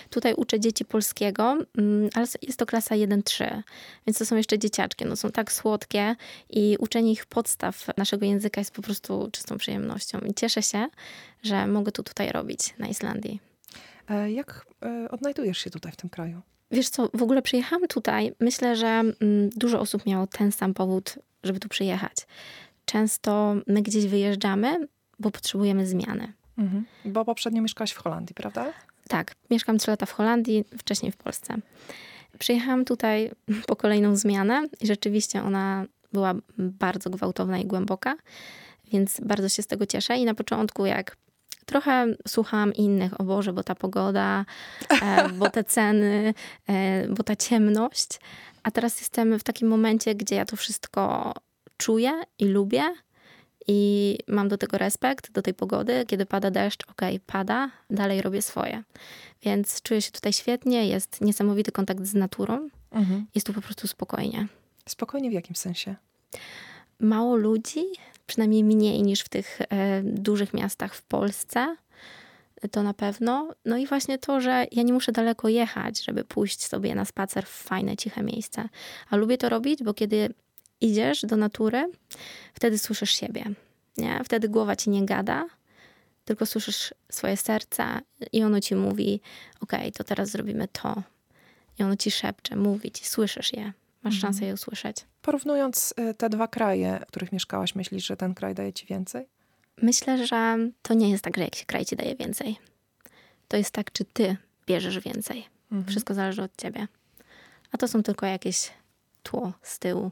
Tutaj 0.09 0.33
uczę 0.33 0.59
dzieci 0.59 0.85
polskiego, 0.85 1.57
mm, 1.77 2.09
ale 2.13 2.27
jest 2.41 2.59
to 2.59 2.65
klasa 2.65 2.95
1-3, 2.95 3.61
więc 4.07 4.17
to 4.17 4.25
są 4.25 4.35
jeszcze 4.35 4.59
dzieciaczki. 4.59 5.05
No, 5.05 5.15
są 5.15 5.31
tak 5.31 5.51
słodkie 5.51 6.15
i 6.49 6.77
uczenie 6.79 7.11
ich 7.11 7.25
podstaw 7.25 7.97
naszego 7.97 8.25
języka 8.25 8.61
jest 8.61 8.71
po 8.71 8.81
prostu 8.81 9.29
czystą 9.31 9.57
przyjemnością. 9.57 10.19
I 10.19 10.33
cieszę 10.33 10.61
się, 10.61 10.88
że 11.43 11.67
mogę 11.67 11.91
to 11.91 12.03
tutaj 12.03 12.31
robić 12.31 12.73
na 12.77 12.88
Islandii. 12.88 13.39
E, 14.09 14.31
jak 14.31 14.65
e, 14.83 15.11
odnajdujesz 15.11 15.57
się 15.57 15.69
tutaj 15.69 15.91
w 15.91 15.95
tym 15.95 16.09
kraju? 16.09 16.41
Wiesz 16.71 16.89
co, 16.89 17.10
w 17.13 17.23
ogóle 17.23 17.41
przyjechałam 17.41 17.88
tutaj. 17.88 18.36
Myślę, 18.39 18.75
że 18.75 18.88
mm, 18.88 19.13
dużo 19.56 19.80
osób 19.80 20.06
miało 20.06 20.28
ten 20.28 20.51
sam 20.51 20.73
powód, 20.73 21.15
żeby 21.43 21.60
tu 21.60 21.69
przyjechać. 21.69 22.15
Często 22.86 23.56
my 23.67 23.82
gdzieś 23.82 24.06
wyjeżdżamy, 24.06 24.88
bo 25.19 25.32
potrzebujemy 25.32 25.88
zmiany. 25.88 26.34
Mhm. 26.58 26.86
Bo 27.06 27.25
poprzednio 27.25 27.62
mieszkałaś 27.62 27.91
w 27.91 27.97
Holandii, 27.97 28.36
prawda? 28.36 28.73
Tak, 29.08 29.36
mieszkam 29.49 29.78
3 29.78 29.91
lata 29.91 30.06
w 30.06 30.12
Holandii, 30.12 30.63
wcześniej 30.78 31.12
w 31.12 31.17
Polsce. 31.17 31.58
Przyjechałam 32.39 32.86
tutaj 32.86 33.32
po 33.67 33.75
kolejną 33.75 34.15
zmianę 34.15 34.67
i 34.82 34.88
rzeczywiście 34.88 35.43
ona 35.43 35.86
była 36.13 36.34
bardzo 36.58 37.10
gwałtowna 37.10 37.60
i 37.60 37.65
głęboka, 37.65 38.15
więc 38.91 39.21
bardzo 39.21 39.49
się 39.49 39.62
z 39.62 39.67
tego 39.67 39.86
cieszę. 39.86 40.17
I 40.17 40.25
na 40.25 40.34
początku, 40.34 40.86
jak 40.86 41.17
trochę 41.65 42.06
słuchałam 42.28 42.73
innych, 42.73 43.21
o 43.21 43.23
Boże, 43.23 43.54
bo 43.54 43.63
ta 43.63 43.75
pogoda, 43.75 44.45
e, 45.01 45.30
bo 45.39 45.49
te 45.49 45.63
ceny, 45.63 46.34
e, 46.67 47.08
bo 47.08 47.23
ta 47.23 47.36
ciemność. 47.36 48.19
A 48.63 48.71
teraz 48.71 48.99
jestem 48.99 49.39
w 49.39 49.43
takim 49.43 49.67
momencie, 49.67 50.15
gdzie 50.15 50.36
ja 50.36 50.45
to 50.45 50.56
wszystko 50.56 51.34
czuję 51.78 52.21
i 52.39 52.45
lubię. 52.45 52.84
I 53.67 54.17
mam 54.28 54.47
do 54.47 54.58
tego 54.58 54.78
respekt, 54.78 55.32
do 55.32 55.41
tej 55.41 55.54
pogody. 55.54 56.06
Kiedy 56.08 56.25
pada 56.25 56.51
deszcz, 56.51 56.84
ok, 56.89 57.01
pada, 57.25 57.71
dalej 57.89 58.21
robię 58.21 58.41
swoje. 58.41 58.84
Więc 59.41 59.82
czuję 59.82 60.01
się 60.01 60.12
tutaj 60.12 60.34
świetnie, 60.34 60.88
jest 60.88 61.21
niesamowity 61.21 61.71
kontakt 61.71 62.06
z 62.06 62.13
naturą. 62.13 62.69
Mhm. 62.91 63.25
Jest 63.36 63.47
tu 63.47 63.54
po 63.54 63.62
prostu 63.62 63.88
spokojnie. 63.88 64.47
Spokojnie 64.89 65.30
w 65.30 65.34
jakim 65.34 65.56
sensie? 65.56 65.95
Mało 66.99 67.36
ludzi, 67.36 67.86
przynajmniej 68.27 68.63
mniej 68.63 69.03
niż 69.03 69.21
w 69.21 69.29
tych 69.29 69.59
e, 69.61 70.01
dużych 70.03 70.53
miastach 70.53 70.95
w 70.95 71.01
Polsce. 71.01 71.75
To 72.71 72.83
na 72.83 72.93
pewno. 72.93 73.55
No 73.65 73.77
i 73.77 73.88
właśnie 73.88 74.17
to, 74.17 74.41
że 74.41 74.65
ja 74.71 74.83
nie 74.83 74.93
muszę 74.93 75.11
daleko 75.11 75.49
jechać, 75.49 76.05
żeby 76.05 76.23
pójść 76.23 76.65
sobie 76.65 76.95
na 76.95 77.05
spacer 77.05 77.45
w 77.45 77.49
fajne, 77.49 77.97
ciche 77.97 78.23
miejsce. 78.23 78.69
A 79.09 79.15
lubię 79.15 79.38
to 79.38 79.49
robić, 79.49 79.83
bo 79.83 79.93
kiedy 79.93 80.33
idziesz 80.81 81.21
do 81.21 81.38
natury, 81.38 81.91
wtedy 82.53 82.77
słyszysz 82.77 83.11
siebie. 83.11 83.45
Nie? 83.97 84.21
Wtedy 84.23 84.49
głowa 84.49 84.75
ci 84.75 84.89
nie 84.89 85.05
gada, 85.05 85.45
tylko 86.25 86.45
słyszysz 86.45 86.93
swoje 87.11 87.38
serce 87.38 87.83
i 88.31 88.43
ono 88.43 88.61
ci 88.61 88.75
mówi: 88.75 89.21
OK, 89.61 89.71
to 89.93 90.03
teraz 90.03 90.29
zrobimy 90.29 90.67
to. 90.67 91.03
I 91.79 91.83
ono 91.83 91.95
ci 91.95 92.11
szepcze, 92.11 92.55
mówi 92.55 92.91
ci, 92.91 93.05
słyszysz 93.05 93.53
je. 93.53 93.73
Masz 94.06 94.15
mhm. 94.15 94.22
szansę 94.22 94.46
je 94.46 94.54
usłyszeć. 94.54 94.98
Porównując 95.22 95.94
y, 96.00 96.13
te 96.13 96.30
dwa 96.30 96.48
kraje, 96.48 97.00
w 97.08 97.08
których 97.08 97.32
mieszkałaś, 97.32 97.76
myślisz, 97.76 98.06
że 98.06 98.18
ten 98.18 98.34
kraj 98.34 98.56
daje 98.56 98.74
ci 98.74 98.86
więcej? 98.86 99.28
Myślę, 99.82 100.28
że 100.28 100.58
to 100.82 100.94
nie 100.94 101.10
jest 101.10 101.24
tak, 101.24 101.38
że 101.38 101.44
jak 101.44 101.56
się 101.56 101.65
kraj 101.65 101.86
ci 101.86 101.96
daje 101.96 102.15
więcej. 102.15 102.58
To 103.48 103.58
jest 103.58 103.72
tak, 103.72 103.91
czy 103.91 104.06
ty 104.06 104.38
bierzesz 104.68 105.00
więcej. 105.00 105.46
Mhm. 105.72 105.86
Wszystko 105.91 106.13
zależy 106.13 106.44
od 106.44 106.52
ciebie. 106.62 106.88
A 107.72 107.78
to 107.78 107.88
są 107.88 108.04
tylko 108.04 108.26
jakieś 108.26 108.72
tło 109.24 109.54
z 109.62 109.80
tyłu. 109.80 110.12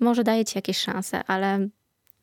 Może 0.00 0.24
daje 0.24 0.44
ci 0.44 0.58
jakieś 0.58 0.78
szanse, 0.78 1.24
ale 1.24 1.68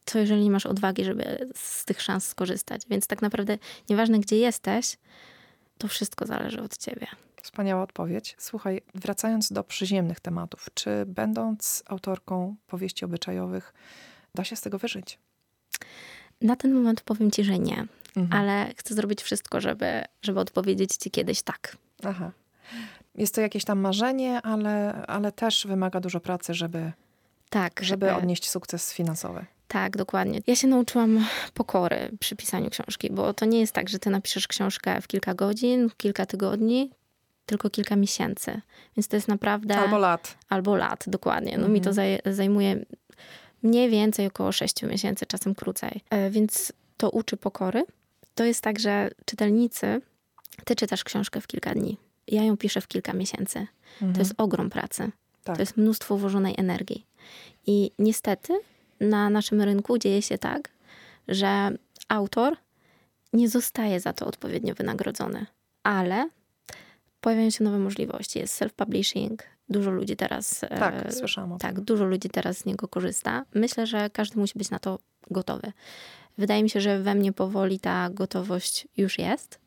co 0.06 0.20
jeżeli 0.20 0.44
nie 0.44 0.52
masz 0.52 0.66
odwagi, 0.66 1.06
żeby 1.06 1.50
z 1.56 1.86
tych 1.86 2.02
szans 2.02 2.28
skorzystać? 2.28 2.82
Więc 2.90 3.08
tak 3.08 3.22
naprawdę 3.22 3.58
nieważne, 3.90 4.20
gdzie 4.20 4.38
jesteś, 4.38 4.98
to 5.78 5.88
wszystko 5.88 6.26
zależy 6.26 6.62
od 6.62 6.78
ciebie. 6.78 7.08
Wspaniała 7.42 7.84
odpowiedź. 7.84 8.36
Słuchaj, 8.40 8.82
wracając 8.96 9.52
do 9.52 9.64
przyziemnych 9.64 10.20
tematów, 10.20 10.68
czy 10.74 11.06
będąc 11.06 11.84
autorką 11.86 12.56
powieści 12.68 13.06
obyczajowych, 13.06 13.74
da 14.36 14.44
się 14.44 14.56
z 14.56 14.62
tego 14.62 14.78
wyżyć? 14.78 15.20
Na 16.42 16.56
ten 16.56 16.74
moment 16.74 17.02
powiem 17.02 17.32
ci, 17.32 17.44
że 17.44 17.60
nie, 17.60 17.86
mhm. 18.18 18.42
ale 18.42 18.74
chcę 18.78 18.94
zrobić 18.94 19.22
wszystko, 19.22 19.62
żeby, 19.62 20.04
żeby 20.22 20.40
odpowiedzieć 20.40 20.96
ci 20.96 21.12
kiedyś 21.12 21.42
tak. 21.42 21.78
Aha. 22.04 22.32
Jest 23.16 23.36
to 23.36 23.42
jakieś 23.42 23.66
tam 23.66 23.80
marzenie, 23.80 24.42
ale, 24.42 25.06
ale 25.08 25.32
też 25.32 25.68
wymaga 25.68 26.00
dużo 26.00 26.20
pracy, 26.20 26.54
żeby, 26.54 26.92
tak, 27.50 27.80
żeby 27.84 28.14
odnieść 28.14 28.50
sukces 28.50 28.94
finansowy. 28.94 29.46
Tak, 29.68 29.98
dokładnie. 29.98 30.42
Ja 30.48 30.56
się 30.56 30.68
nauczyłam 30.68 31.26
pokory 31.54 32.12
przy 32.20 32.36
pisaniu 32.36 32.70
książki, 32.70 33.10
bo 33.12 33.34
to 33.34 33.46
nie 33.46 33.60
jest 33.60 33.74
tak, 33.74 33.90
że 33.90 34.00
ty 34.00 34.10
napiszesz 34.10 34.48
książkę 34.48 35.02
w 35.02 35.08
kilka 35.08 35.34
godzin, 35.34 35.90
kilka 35.98 36.26
tygodni, 36.26 36.92
tylko 37.50 37.70
kilka 37.70 37.96
miesięcy. 37.96 38.62
Więc 38.98 39.08
to 39.08 39.16
jest 39.16 39.28
naprawdę. 39.28 39.78
Albo 39.78 39.98
lat. 39.98 40.38
Albo 40.50 40.76
lat, 40.76 41.04
dokładnie. 41.08 41.52
No 41.52 41.66
mhm. 41.66 41.74
mi 41.74 41.82
to 41.82 41.90
mhm. 41.90 42.20
zajmuje 42.26 42.86
mniej 43.64 43.90
więcej 43.90 44.28
około 44.28 44.52
6 44.52 44.84
miesięcy, 44.84 45.26
czasem 45.26 45.56
krócej. 45.56 46.02
E, 46.10 46.30
więc 46.30 46.74
to 46.98 47.10
uczy 47.10 47.38
pokory. 47.38 47.84
To 48.36 48.44
jest 48.44 48.62
tak, 48.62 48.80
że 48.80 49.10
czytelnicy, 49.26 50.02
ty 50.66 50.76
czytasz 50.76 51.04
książkę 51.04 51.42
w 51.42 51.48
kilka 51.48 51.74
dni. 51.74 51.98
Ja 52.28 52.44
ją 52.44 52.58
piszę 52.58 52.82
w 52.82 52.88
kilka 52.88 53.14
miesięcy. 53.14 53.68
Mhm. 53.94 54.14
To 54.14 54.20
jest 54.20 54.34
ogrom 54.38 54.70
pracy. 54.70 55.12
Tak. 55.44 55.56
To 55.56 55.62
jest 55.62 55.78
mnóstwo 55.78 56.18
włożonej 56.18 56.56
energii. 56.58 57.06
I 57.68 57.92
niestety 58.00 58.60
na 59.00 59.30
naszym 59.30 59.62
rynku 59.62 59.98
dzieje 59.98 60.22
się 60.22 60.38
tak, 60.38 60.70
że 61.28 61.72
autor 62.08 62.58
nie 63.34 63.50
zostaje 63.50 64.00
za 64.00 64.14
to 64.14 64.26
odpowiednio 64.26 64.76
wynagrodzony. 64.76 65.46
Ale 65.84 66.30
pojawiają 67.22 67.50
się 67.50 67.64
nowe 67.64 67.80
możliwości. 67.80 68.40
Jest 68.40 68.62
self-publishing, 68.62 69.36
dużo 69.70 69.92
ludzi 69.92 70.16
teraz. 70.16 70.64
E, 70.64 70.68
tak, 70.68 71.14
słyszałam 71.14 71.52
o 71.52 71.58
Tak, 71.58 71.80
dużo 71.80 72.06
ludzi 72.06 72.30
teraz 72.30 72.58
z 72.58 72.66
niego 72.66 72.88
korzysta. 72.88 73.46
Myślę, 73.54 73.88
że 73.88 74.10
każdy 74.10 74.40
musi 74.40 74.58
być 74.58 74.70
na 74.70 74.80
to 74.80 75.00
gotowy. 75.32 75.72
Wydaje 76.38 76.64
mi 76.64 76.70
się, 76.70 76.82
że 76.82 77.00
we 77.00 77.16
mnie 77.16 77.34
powoli 77.34 77.80
ta 77.80 78.10
gotowość 78.10 78.88
już 78.98 79.20
jest, 79.20 79.60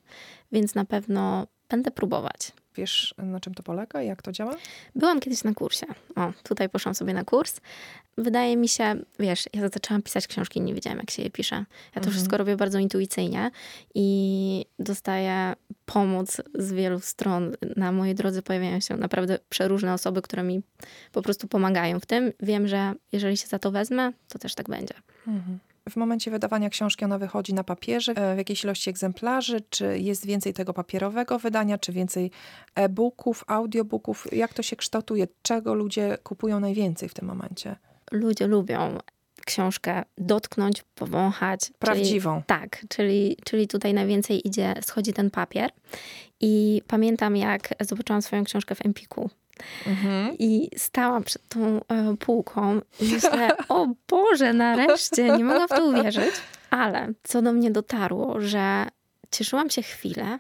więc 0.53 0.75
na 0.75 0.85
pewno 0.85 1.47
będę 1.69 1.91
próbować. 1.91 2.53
Wiesz, 2.77 3.15
na 3.19 3.41
czym 3.41 3.55
to 3.55 3.63
polega? 3.63 4.03
Jak 4.03 4.23
to 4.23 4.33
działa? 4.33 4.57
Byłam 4.95 5.21
kiedyś 5.21 5.45
na 5.45 5.55
kursie. 5.55 5.87
O, 6.17 6.33
tutaj 6.43 6.69
poszłam 6.69 6.95
sobie 6.95 7.15
na 7.15 7.25
kurs. 7.25 7.61
Wydaje 8.19 8.57
mi 8.57 8.69
się, 8.69 8.95
wiesz, 9.19 9.45
ja 9.53 9.69
zaczęłam 9.69 10.03
pisać 10.03 10.27
książki 10.27 10.59
i 10.59 10.63
nie 10.63 10.75
wiedziałam, 10.75 10.99
jak 10.99 11.11
się 11.11 11.23
je 11.23 11.31
pisze. 11.31 11.57
Ja 11.57 11.65
to 11.95 11.99
mhm. 11.99 12.13
wszystko 12.13 12.37
robię 12.37 12.57
bardzo 12.57 12.79
intuicyjnie 12.79 13.51
i 13.95 14.67
dostaję 14.79 15.53
pomoc 15.87 16.41
z 16.55 16.73
wielu 16.73 17.01
stron. 17.01 17.53
Na 17.77 17.93
mojej 17.93 18.15
drodze 18.15 18.43
pojawiają 18.43 18.81
się 18.81 18.97
naprawdę 18.97 19.39
przeróżne 19.49 19.95
osoby, 19.95 20.23
które 20.23 20.43
mi 20.43 20.63
po 21.13 21.23
prostu 21.23 21.49
pomagają 21.49 22.01
w 22.01 22.07
tym. 22.07 22.33
Wiem, 22.41 22.69
że 22.69 22.95
jeżeli 23.13 23.37
się 23.37 23.47
za 23.47 23.59
to 23.59 23.71
wezmę, 23.71 24.13
to 24.29 24.39
też 24.39 24.55
tak 24.55 24.69
będzie. 24.69 24.95
Mhm. 25.27 25.59
W 25.89 25.97
momencie 25.97 26.31
wydawania 26.31 26.71
książki 26.71 27.05
ona 27.05 27.19
wychodzi 27.19 27.55
na 27.55 27.65
papierze 27.65 28.13
e, 28.13 28.35
w 28.35 28.39
jakiejś 28.39 28.65
ilości 28.65 28.91
egzemplarzy? 28.91 29.61
Czy 29.71 29.99
jest 29.99 30.27
więcej 30.27 30.53
tego 30.53 30.75
papierowego 30.75 31.39
wydania, 31.39 31.79
czy 31.79 31.93
więcej 31.93 32.31
e-booków, 32.75 33.45
audiobooków? 33.47 34.27
Jak 34.33 34.55
to 34.55 34.63
się 34.63 34.77
kształtuje? 34.77 35.27
Czego 35.43 35.75
ludzie 35.75 36.19
kupują 36.23 36.61
najwięcej 36.61 37.09
w 37.09 37.15
tym 37.15 37.29
momencie? 37.29 37.77
Ludzie 38.13 38.47
lubią 38.47 38.99
książkę 39.47 40.03
dotknąć, 40.19 40.83
powąchać. 40.95 41.73
Prawdziwą. 41.79 42.35
Czyli, 42.35 42.47
tak, 42.47 42.85
czyli, 42.89 43.37
czyli 43.45 43.69
tutaj 43.69 43.95
najwięcej 43.95 44.49
idzie, 44.49 44.75
schodzi 44.83 45.13
ten 45.13 45.31
papier. 45.31 45.71
I 46.41 46.83
pamiętam, 46.87 47.37
jak 47.37 47.75
zobaczyłam 47.81 48.23
swoją 48.23 48.45
książkę 48.45 48.75
w 48.75 48.87
Empiku. 48.87 49.31
Mhm. 49.87 50.37
I 50.39 50.71
stałam 50.77 51.25
przed 51.25 51.49
tą 51.49 51.81
e, 51.89 52.17
półką 52.17 52.81
i 53.01 53.13
myślę, 53.13 53.57
o 53.69 53.89
Boże, 54.09 54.53
nareszcie, 54.53 55.37
nie 55.37 55.45
mogłam 55.45 55.69
w 55.69 55.71
to 55.71 55.85
uwierzyć. 55.85 56.35
Ale 56.71 57.13
co 57.23 57.43
do 57.43 57.53
mnie 57.53 57.71
dotarło, 57.71 58.41
że 58.41 58.87
cieszyłam 59.31 59.71
się 59.71 59.83
chwilę, 59.83 60.39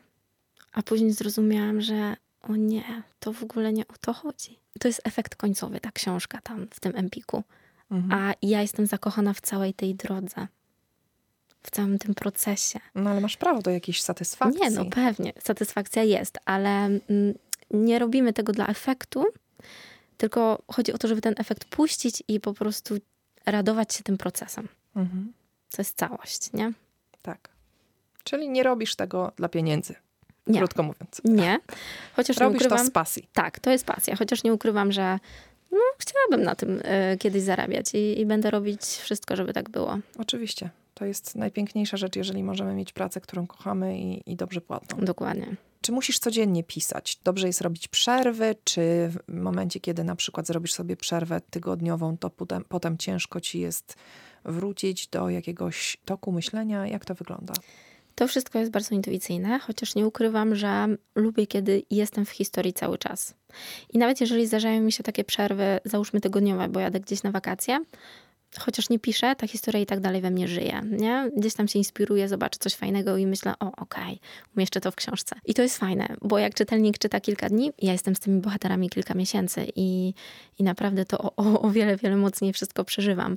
a 0.72 0.82
później 0.82 1.12
zrozumiałam, 1.12 1.80
że 1.80 2.16
o 2.42 2.56
nie, 2.56 3.02
to 3.20 3.32
w 3.32 3.42
ogóle 3.42 3.72
nie 3.72 3.82
o 3.88 3.94
to 4.00 4.12
chodzi. 4.12 4.58
To 4.80 4.88
jest 4.88 5.00
efekt 5.04 5.36
końcowy, 5.36 5.80
ta 5.80 5.92
książka 5.92 6.40
tam 6.40 6.66
w 6.70 6.80
tym 6.80 6.96
Empiku. 6.96 7.42
Mhm. 7.90 8.20
A 8.20 8.34
ja 8.42 8.62
jestem 8.62 8.86
zakochana 8.86 9.32
w 9.32 9.40
całej 9.40 9.74
tej 9.74 9.94
drodze. 9.94 10.46
W 11.62 11.70
całym 11.70 11.98
tym 11.98 12.14
procesie. 12.14 12.80
No 12.94 13.10
ale 13.10 13.20
masz 13.20 13.36
prawo 13.36 13.62
do 13.62 13.70
jakiejś 13.70 14.02
satysfakcji. 14.02 14.60
Nie, 14.62 14.70
no 14.70 14.84
pewnie, 14.84 15.32
satysfakcja 15.42 16.02
jest, 16.02 16.38
ale 16.44 16.84
mm, 16.86 17.34
nie 17.72 17.98
robimy 17.98 18.32
tego 18.32 18.52
dla 18.52 18.66
efektu, 18.66 19.24
tylko 20.16 20.62
chodzi 20.68 20.92
o 20.92 20.98
to, 20.98 21.08
żeby 21.08 21.20
ten 21.20 21.34
efekt 21.38 21.64
puścić 21.64 22.22
i 22.28 22.40
po 22.40 22.54
prostu 22.54 22.96
radować 23.46 23.94
się 23.94 24.02
tym 24.02 24.18
procesem. 24.18 24.68
Mhm. 24.96 25.32
To 25.70 25.82
jest 25.82 25.96
całość, 25.98 26.52
nie? 26.52 26.72
Tak. 27.22 27.48
Czyli 28.24 28.48
nie 28.48 28.62
robisz 28.62 28.96
tego 28.96 29.32
dla 29.36 29.48
pieniędzy, 29.48 29.94
Nie. 30.46 30.58
krótko 30.58 30.82
mówiąc. 30.82 31.20
Nie. 31.24 31.58
Chociaż 32.16 32.36
nie 32.36 32.46
Robisz 32.46 32.62
to 32.62 32.66
ukrywam. 32.66 32.86
z 32.86 32.90
pasji. 32.90 33.28
Tak, 33.32 33.58
to 33.60 33.70
jest 33.70 33.84
pasja. 33.86 34.16
Chociaż 34.16 34.44
nie 34.44 34.52
ukrywam, 34.54 34.92
że 34.92 35.18
no, 35.70 35.78
chciałabym 35.98 36.42
na 36.42 36.54
tym 36.54 36.80
e, 36.84 37.16
kiedyś 37.16 37.42
zarabiać 37.42 37.94
i, 37.94 38.20
i 38.20 38.26
będę 38.26 38.50
robić 38.50 38.82
wszystko, 38.82 39.36
żeby 39.36 39.52
tak 39.52 39.70
było. 39.70 39.98
Oczywiście. 40.18 40.70
To 40.94 41.04
jest 41.04 41.36
najpiękniejsza 41.36 41.96
rzecz, 41.96 42.16
jeżeli 42.16 42.42
możemy 42.42 42.74
mieć 42.74 42.92
pracę, 42.92 43.20
którą 43.20 43.46
kochamy 43.46 43.98
i, 43.98 44.32
i 44.32 44.36
dobrze 44.36 44.60
płatną. 44.60 45.04
Dokładnie. 45.04 45.56
Czy 45.82 45.92
musisz 45.92 46.18
codziennie 46.18 46.64
pisać? 46.64 47.18
Dobrze 47.24 47.46
jest 47.46 47.60
robić 47.60 47.88
przerwy, 47.88 48.54
czy 48.64 49.08
w 49.08 49.32
momencie, 49.32 49.80
kiedy 49.80 50.04
na 50.04 50.16
przykład 50.16 50.46
zrobisz 50.46 50.72
sobie 50.72 50.96
przerwę 50.96 51.40
tygodniową, 51.50 52.16
to 52.18 52.30
potem, 52.30 52.64
potem 52.68 52.98
ciężko 52.98 53.40
ci 53.40 53.60
jest 53.60 53.96
wrócić 54.44 55.06
do 55.06 55.28
jakiegoś 55.28 55.96
toku 56.04 56.32
myślenia? 56.32 56.86
Jak 56.86 57.04
to 57.04 57.14
wygląda? 57.14 57.54
To 58.14 58.28
wszystko 58.28 58.58
jest 58.58 58.70
bardzo 58.70 58.94
intuicyjne, 58.94 59.58
chociaż 59.58 59.94
nie 59.94 60.06
ukrywam, 60.06 60.54
że 60.54 60.96
lubię, 61.14 61.46
kiedy 61.46 61.82
jestem 61.90 62.26
w 62.26 62.30
historii 62.30 62.72
cały 62.72 62.98
czas. 62.98 63.34
I 63.90 63.98
nawet 63.98 64.20
jeżeli 64.20 64.46
zdarzają 64.46 64.82
mi 64.82 64.92
się 64.92 65.02
takie 65.02 65.24
przerwy, 65.24 65.80
załóżmy 65.84 66.20
tygodniowe, 66.20 66.68
bo 66.68 66.80
jadę 66.80 67.00
gdzieś 67.00 67.22
na 67.22 67.30
wakacje, 67.30 67.80
chociaż 68.58 68.90
nie 68.90 68.98
piszę, 68.98 69.36
ta 69.36 69.46
historia 69.46 69.80
i 69.80 69.86
tak 69.86 70.00
dalej 70.00 70.20
we 70.20 70.30
mnie 70.30 70.48
żyje, 70.48 70.80
nie? 70.90 71.30
Gdzieś 71.36 71.54
tam 71.54 71.68
się 71.68 71.78
inspiruję, 71.78 72.28
zobaczę 72.28 72.58
coś 72.58 72.74
fajnego 72.74 73.16
i 73.16 73.26
myślę, 73.26 73.54
o 73.60 73.72
okej, 73.76 74.20
umieszczę 74.56 74.80
to 74.80 74.90
w 74.90 74.96
książce. 74.96 75.36
I 75.44 75.54
to 75.54 75.62
jest 75.62 75.78
fajne, 75.78 76.16
bo 76.22 76.38
jak 76.38 76.54
czytelnik 76.54 76.98
czyta 76.98 77.20
kilka 77.20 77.48
dni, 77.48 77.72
ja 77.78 77.92
jestem 77.92 78.16
z 78.16 78.20
tymi 78.20 78.40
bohaterami 78.40 78.90
kilka 78.90 79.14
miesięcy 79.14 79.66
i, 79.76 80.14
i 80.58 80.62
naprawdę 80.62 81.04
to 81.04 81.18
o, 81.18 81.32
o, 81.36 81.60
o 81.60 81.70
wiele, 81.70 81.96
wiele 81.96 82.16
mocniej 82.16 82.52
wszystko 82.52 82.84
przeżywam. 82.84 83.36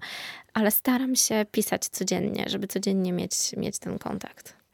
Ale 0.54 0.72
staram 0.72 1.16
się 1.16 1.46
pisać 1.52 1.88
codziennie, 1.88 2.46
żeby 2.48 2.68
codziennie 2.68 3.14
mieć, 3.14 3.34
mieć 3.58 3.80
ten 3.80 4.00
kontakt. 4.00 4.65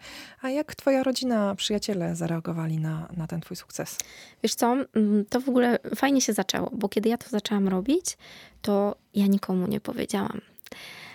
A 0.41 0.49
jak 0.49 0.75
twoja 0.75 1.03
rodzina, 1.03 1.55
przyjaciele 1.55 2.15
zareagowali 2.15 2.77
na, 2.77 3.07
na 3.17 3.27
ten 3.27 3.41
twój 3.41 3.57
sukces? 3.57 3.97
Wiesz 4.43 4.55
co, 4.55 4.75
mm, 4.93 5.25
to 5.29 5.41
w 5.41 5.49
ogóle 5.49 5.79
fajnie 5.95 6.21
się 6.21 6.33
zaczęło, 6.33 6.71
bo 6.73 6.89
kiedy 6.89 7.09
ja 7.09 7.17
to 7.17 7.29
zaczęłam 7.29 7.67
robić, 7.67 8.17
to 8.61 8.95
ja 9.13 9.27
nikomu 9.27 9.67
nie 9.67 9.79
powiedziałam. 9.79 10.41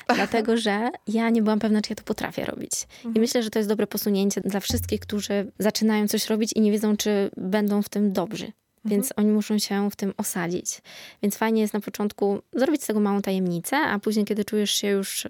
Dlatego, 0.15 0.57
że 0.57 0.91
ja 1.07 1.31
nie 1.31 1.43
byłam 1.43 1.59
pewna, 1.59 1.83
czy 1.83 1.93
ja 1.93 1.97
to 1.97 2.03
potrafię 2.03 2.45
robić. 2.45 2.73
I 3.15 3.21
myślę, 3.21 3.43
że 3.43 3.51
to 3.51 3.59
jest 3.59 3.69
dobre 3.69 3.87
posunięcie 3.87 4.41
dla 4.41 4.61
wszystkich, 4.61 5.01
którzy 5.01 5.53
zaczynają 5.59 6.09
coś 6.09 6.27
robić 6.27 6.53
i 6.53 6.61
nie 6.61 6.73
wiedzą, 6.73 6.97
czy 6.97 7.31
będą 7.37 7.83
w 7.83 7.89
tym 7.89 8.13
dobrzy. 8.13 8.53
Więc 8.85 9.13
oni 9.17 9.31
muszą 9.31 9.59
się 9.59 9.91
w 9.91 9.97
tym 9.97 10.15
osadzić. 10.17 10.83
Więc 11.23 11.37
fajnie 11.37 11.61
jest 11.61 11.75
na 11.75 11.81
początku 11.81 12.43
zrobić 12.53 12.83
z 12.83 12.87
tego 12.87 13.01
małą 13.01 13.23
tajemnicę, 13.23 13.77
a 13.77 13.99
później, 13.99 14.25
kiedy 14.25 14.45
czujesz 14.45 14.71
się 14.71 14.89
już 14.89 15.27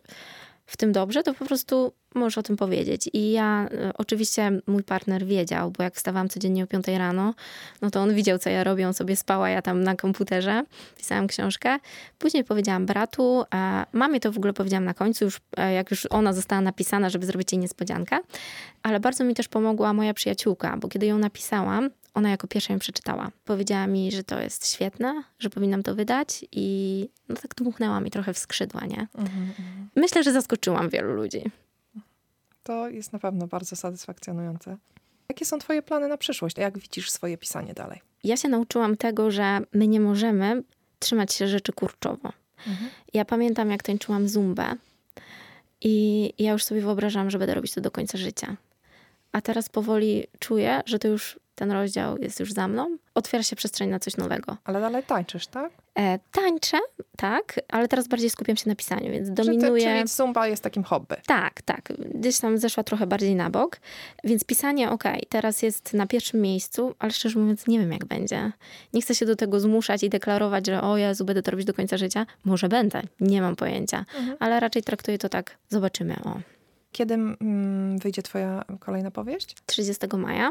w 0.67 0.77
tym 0.77 0.93
dobrze, 0.93 1.23
to 1.23 1.35
po 1.35 1.45
prostu 1.45 1.93
możesz 2.15 2.39
o 2.39 2.43
tym 2.43 2.57
powiedzieć. 2.57 3.11
I 3.13 3.33
ja, 3.33 3.69
e, 3.73 3.93
oczywiście 3.99 4.61
mój 4.67 4.83
partner 4.83 5.27
wiedział, 5.27 5.71
bo 5.71 5.83
jak 5.83 5.95
wstawałam 5.95 6.29
codziennie 6.29 6.65
o 6.65 6.67
5 6.67 6.87
rano, 6.89 7.35
no 7.83 7.91
to 7.91 8.01
on 8.01 8.15
widział, 8.15 8.39
co 8.39 8.51
ja 8.51 8.65
robię, 8.65 8.87
on 8.87 8.95
sobie 8.95 9.17
spała, 9.17 9.51
ja 9.51 9.63
tam 9.63 9.83
na 9.83 9.97
komputerze 9.97 10.63
pisałam 10.97 11.27
książkę. 11.27 11.79
Później 12.19 12.45
powiedziałam 12.45 12.87
bratu, 12.87 13.45
a 13.51 13.87
mamie 13.93 14.21
to 14.21 14.33
w 14.33 14.37
ogóle 14.37 14.53
powiedziałam 14.53 14.85
na 14.85 14.95
końcu, 14.95 15.25
już 15.25 15.41
e, 15.57 15.73
jak 15.73 15.91
już 15.91 16.07
ona 16.11 16.33
została 16.33 16.61
napisana, 16.61 17.11
żeby 17.11 17.27
zrobić 17.27 17.53
jej 17.53 17.59
niespodziankę. 17.59 18.19
Ale 18.83 19.01
bardzo 19.01 19.25
mi 19.25 19.35
też 19.35 19.49
pomogła 19.49 19.93
moja 19.93 20.15
przyjaciółka, 20.15 20.77
bo 20.77 20.89
kiedy 20.89 21.07
ją 21.07 21.19
napisałam, 21.19 21.91
ona 22.17 22.31
jako 22.31 22.47
pierwsza 22.47 22.73
ją 22.73 22.79
przeczytała. 22.79 23.31
Powiedziała 23.45 23.87
mi, 23.87 24.13
że 24.13 24.25
to 24.25 24.41
jest 24.41 24.73
świetne, 24.73 25.23
że 25.39 25.51
powinnam 25.51 25.83
to 25.83 25.95
wydać 25.95 26.45
i 26.53 27.09
no 27.29 27.37
tak 27.37 27.55
dmuchnęła 27.55 28.01
mi 28.01 28.11
trochę 28.11 28.35
w 28.35 28.39
skrzydła, 28.39 28.81
nie? 28.81 29.07
Myślę, 29.97 30.23
że 30.23 30.33
zaskoczyłam 30.33 30.91
wielu 30.91 31.15
ludzi. 31.15 31.43
To 32.63 32.89
jest 32.89 33.13
na 33.13 33.19
pewno 33.19 33.47
bardzo 33.47 33.77
satysfakcjonujące. 33.77 34.77
Jakie 35.29 35.45
są 35.45 35.59
twoje 35.59 35.83
plany 35.83 36.09
na 36.09 36.17
przyszłość? 36.17 36.59
Jak 36.59 36.79
widzisz 36.79 37.11
swoje 37.11 37.39
pisanie 37.39 37.75
dalej? 37.75 38.01
Ja 38.25 38.37
się 38.37 38.49
nauczyłam 38.49 38.97
tego, 38.97 39.31
że 39.31 39.61
my 39.73 39.89
nie 39.89 40.01
możemy 40.01 40.63
trzymać 40.99 41.33
się 41.33 41.49
rzeczy 41.49 41.73
kurczowo. 41.73 42.33
Ja 43.15 43.25
pamiętam, 43.25 43.71
jak 43.71 43.83
tańczyłam 43.83 44.29
zumbę 44.29 44.75
i 45.81 46.33
ja 46.39 46.53
już 46.53 46.65
sobie 46.65 46.81
wyobrażałam, 46.81 47.31
że 47.31 47.39
będę 47.39 47.55
robić 47.55 47.75
to 47.75 47.81
do 47.81 47.91
końca 47.91 48.19
życia. 48.19 48.57
A 49.33 49.41
teraz 49.41 49.69
powoli 49.69 50.27
czuję, 50.39 50.81
że 50.87 50.99
to 50.99 51.09
już 51.09 51.41
ten 51.57 51.73
rozdział 51.73 52.19
jest 52.19 52.41
już 52.41 52.53
za 52.53 52.69
mną. 52.69 52.97
Otwiera 53.15 53.43
się 53.43 53.57
przestrzeń 53.57 53.91
na 53.91 53.99
coś 53.99 54.17
nowego. 54.17 54.57
Ale 54.65 54.81
dalej 54.81 55.03
tańczysz, 55.03 55.47
tak? 55.47 55.71
E, 55.99 56.19
tańczę, 56.33 56.79
tak, 57.17 57.61
ale 57.69 57.89
teraz 57.89 58.09
bardziej 58.09 58.31
skupiam 58.31 58.57
się 58.57 58.69
na 58.69 58.77
pisaniu, 58.77 59.11
więc 59.13 59.31
dominuję. 59.31 59.85
czyli 59.85 60.09
zumba 60.09 60.47
jest 60.47 60.63
takim 60.63 60.85
hobby. 60.85 61.15
Tak, 61.27 61.63
tak. 61.63 61.93
Gdzieś 62.15 62.39
tam 62.39 62.59
zeszła 62.59 62.83
trochę 62.83 63.07
bardziej 63.07 63.35
na 63.35 63.51
bok. 63.51 63.81
Więc 64.25 64.45
pisanie, 64.45 64.91
okej, 64.91 65.23
teraz 65.29 65.63
jest 65.63 65.95
na 65.95 66.07
pierwszym 66.07 66.41
miejscu, 66.41 66.95
ale 66.99 67.13
szczerze 67.13 67.39
mówiąc 67.39 67.67
nie 67.67 67.79
wiem, 67.79 67.93
jak 67.93 68.05
będzie. 68.05 68.53
Nie 68.93 69.03
chcę 69.03 69.15
się 69.15 69.27
do 69.27 69.37
tego 69.37 69.61
zmuszać 69.61 70.03
i 70.03 70.09
deklarować, 70.09 70.67
że 70.67 70.83
o 70.83 70.97
Jezu, 70.97 71.25
będę 71.25 71.43
to 71.43 71.51
robić 71.51 71.67
do 71.67 71.75
końca 71.75 71.97
życia. 71.97 72.27
Może 72.45 72.69
będę, 72.69 73.03
nie 73.21 73.43
mam 73.43 73.57
pojęcia. 73.57 74.05
Ale 74.41 74.61
raczej 74.61 74.83
traktuję 74.83 75.19
to 75.19 75.29
tak, 75.29 75.57
zobaczymy, 75.69 76.17
o. 76.25 76.56
Kiedy 76.97 77.15
mm, 77.15 77.99
wyjdzie 77.99 78.23
twoja 78.23 78.65
kolejna 78.81 79.11
powieść? 79.11 79.57
30 79.67 80.07
maja. 80.17 80.51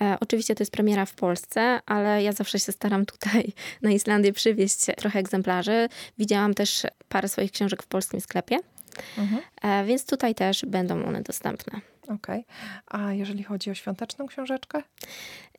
E, 0.00 0.16
oczywiście 0.20 0.54
to 0.54 0.62
jest 0.62 0.72
premiera 0.72 1.06
w 1.06 1.14
Polsce, 1.14 1.80
ale 1.86 2.22
ja 2.22 2.32
zawsze 2.32 2.58
się 2.58 2.72
staram 2.72 3.06
tutaj 3.06 3.52
na 3.82 3.90
Islandię 3.90 4.32
przywieźć 4.32 4.86
trochę 4.96 5.18
egzemplarzy. 5.18 5.88
Widziałam 6.18 6.54
też 6.54 6.86
parę 7.08 7.28
swoich 7.28 7.52
książek 7.52 7.82
w 7.82 7.86
polskim 7.86 8.20
sklepie, 8.20 8.58
e, 9.62 9.84
więc 9.84 10.06
tutaj 10.06 10.34
też 10.34 10.64
będą 10.66 11.04
one 11.04 11.22
dostępne. 11.22 11.80
Okej. 12.08 12.44
A 12.86 13.12
jeżeli 13.12 13.42
chodzi 13.44 13.70
o 13.70 13.74
świąteczną 13.74 14.26
książeczkę? 14.26 14.82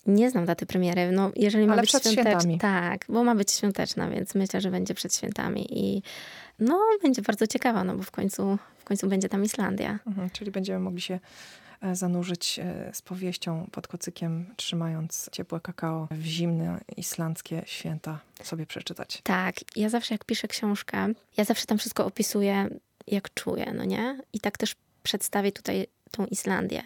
Nie 0.05 0.29
znam 0.29 0.45
daty 0.45 0.65
premiery. 0.65 1.11
No, 1.11 1.31
jeżeli 1.35 1.67
ma 1.67 1.73
Ale 1.73 1.81
być 1.81 1.89
przed 1.89 2.03
świąteczna, 2.03 2.31
świętami. 2.31 2.59
tak, 2.59 3.05
bo 3.09 3.23
ma 3.23 3.35
być 3.35 3.51
świąteczna, 3.51 4.09
więc 4.09 4.35
myślę, 4.35 4.61
że 4.61 4.71
będzie 4.71 4.93
przed 4.93 5.15
świętami 5.15 5.67
i 5.79 6.03
no, 6.59 6.79
będzie 7.01 7.21
bardzo 7.21 7.47
ciekawa, 7.47 7.83
no 7.83 7.95
bo 7.95 8.03
w 8.03 8.11
końcu, 8.11 8.57
w 8.77 8.83
końcu 8.83 9.07
będzie 9.07 9.29
tam 9.29 9.43
Islandia. 9.43 9.99
Mhm, 10.07 10.29
czyli 10.29 10.51
będziemy 10.51 10.79
mogli 10.79 11.01
się 11.01 11.19
e, 11.81 11.95
zanurzyć 11.95 12.59
e, 12.59 12.89
z 12.93 13.01
powieścią 13.01 13.67
pod 13.71 13.87
kocykiem, 13.87 14.53
trzymając 14.55 15.29
ciepłe 15.31 15.59
kakao 15.59 16.07
w 16.11 16.25
zimne 16.25 16.79
islandzkie 16.97 17.61
święta 17.65 18.19
sobie 18.43 18.65
przeczytać. 18.65 19.21
Tak, 19.23 19.55
ja 19.75 19.89
zawsze 19.89 20.13
jak 20.13 20.25
piszę 20.25 20.47
książkę, 20.47 21.07
ja 21.37 21.43
zawsze 21.43 21.65
tam 21.65 21.77
wszystko 21.77 22.05
opisuję, 22.05 22.69
jak 23.11 23.33
czuję, 23.33 23.73
no 23.75 23.85
nie? 23.85 24.19
I 24.33 24.39
tak 24.39 24.57
też 24.57 24.75
przedstawię 25.03 25.51
tutaj 25.51 25.87
tą 26.11 26.25
Islandię. 26.25 26.81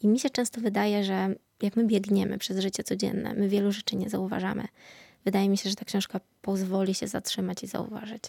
I 0.00 0.08
mi 0.08 0.20
się 0.20 0.30
często 0.30 0.60
wydaje, 0.60 1.04
że 1.04 1.34
jak 1.62 1.76
my 1.76 1.84
biegniemy 1.84 2.38
przez 2.38 2.58
życie 2.58 2.84
codzienne, 2.84 3.34
my 3.34 3.48
wielu 3.48 3.72
rzeczy 3.72 3.96
nie 3.96 4.10
zauważamy. 4.10 4.68
Wydaje 5.24 5.48
mi 5.48 5.58
się, 5.58 5.70
że 5.70 5.76
ta 5.76 5.84
książka 5.84 6.20
pozwoli 6.42 6.94
się 6.94 7.08
zatrzymać 7.08 7.62
i 7.62 7.66
zauważyć. 7.66 8.22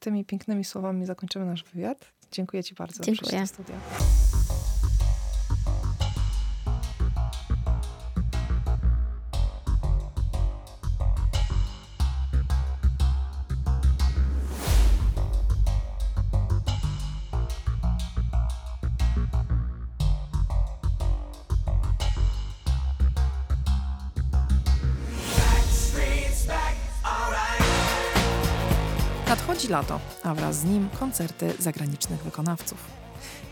Tymi 0.00 0.24
pięknymi 0.24 0.64
słowami 0.64 1.06
zakończymy 1.06 1.44
nasz 1.44 1.64
wywiad. 1.64 2.12
Dziękuję 2.32 2.64
ci 2.64 2.74
bardzo 2.74 3.04
Dziękuję. 3.04 3.38
za 3.40 3.46
studia. 3.46 3.80
Lato, 29.68 30.00
a 30.22 30.34
wraz 30.34 30.56
z 30.56 30.64
nim 30.64 30.88
koncerty 31.00 31.52
zagranicznych 31.58 32.22
wykonawców. 32.22 32.78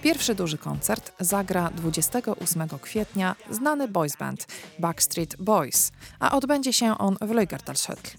Pierwszy 0.03 0.35
duży 0.35 0.59
koncert 0.59 1.13
zagra 1.21 1.71
28 1.71 2.69
kwietnia 2.69 3.37
znany 3.51 3.89
boys 3.89 4.17
band 4.17 4.47
Backstreet 4.79 5.37
Boys, 5.37 5.93
a 6.21 6.37
odbędzie 6.37 6.73
się 6.73 6.99
on 6.99 7.17
w 7.21 7.31
Leugartalshötl. 7.31 8.17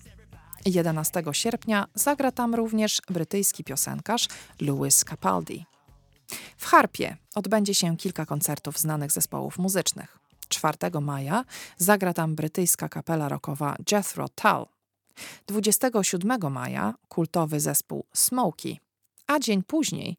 11 0.65 1.23
sierpnia 1.31 1.87
zagra 1.95 2.31
tam 2.31 2.55
również 2.55 3.01
brytyjski 3.09 3.63
piosenkarz 3.63 4.27
Lewis 4.61 5.03
Capaldi. 5.03 5.65
W 6.57 6.65
Harpie 6.65 7.17
odbędzie 7.35 7.73
się 7.73 7.97
kilka 7.97 8.25
koncertów 8.25 8.79
znanych 8.79 9.11
zespołów 9.11 9.57
muzycznych. 9.57 10.17
4 10.47 10.77
maja 11.01 11.45
zagra 11.77 12.13
tam 12.13 12.35
brytyjska 12.35 12.89
kapela 12.89 13.29
rockowa 13.29 13.75
Jethro 13.91 14.29
Tull. 14.29 14.76
27 15.47 16.51
maja 16.51 16.93
kultowy 17.07 17.59
zespół 17.59 18.05
Smokey, 18.13 18.77
a 19.27 19.39
dzień 19.39 19.63
później 19.63 20.17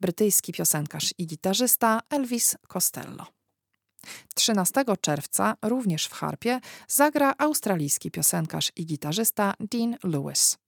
brytyjski 0.00 0.52
piosenkarz 0.52 1.14
i 1.18 1.26
gitarzysta 1.26 2.00
Elvis 2.10 2.56
Costello. 2.68 3.26
13 4.34 4.84
czerwca 5.00 5.54
również 5.62 6.06
w 6.06 6.12
harpie 6.12 6.60
zagra 6.88 7.34
australijski 7.38 8.10
piosenkarz 8.10 8.72
i 8.76 8.86
gitarzysta 8.86 9.54
Dean 9.60 9.96
Lewis. 10.04 10.58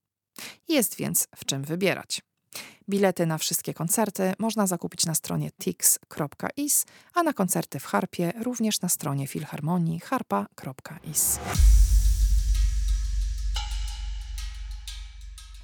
Jest 0.69 0.97
więc 0.97 1.29
w 1.37 1.45
czym 1.45 1.65
wybierać. 1.65 2.23
Bilety 2.89 3.27
na 3.27 3.39
wszystkie 3.39 3.75
koncerty 3.75 4.33
można 4.39 4.67
zakupić 4.67 5.07
na 5.07 5.15
stronie 5.15 5.51
tix.is, 5.51 6.87
a 7.15 7.23
na 7.23 7.33
koncerty 7.33 7.81
w 7.81 7.85
harpie 7.85 8.33
również 8.43 8.81
na 8.81 8.89
stronie 8.89 9.27
Filharmonii 9.27 10.01
harpa.is. 10.01 11.39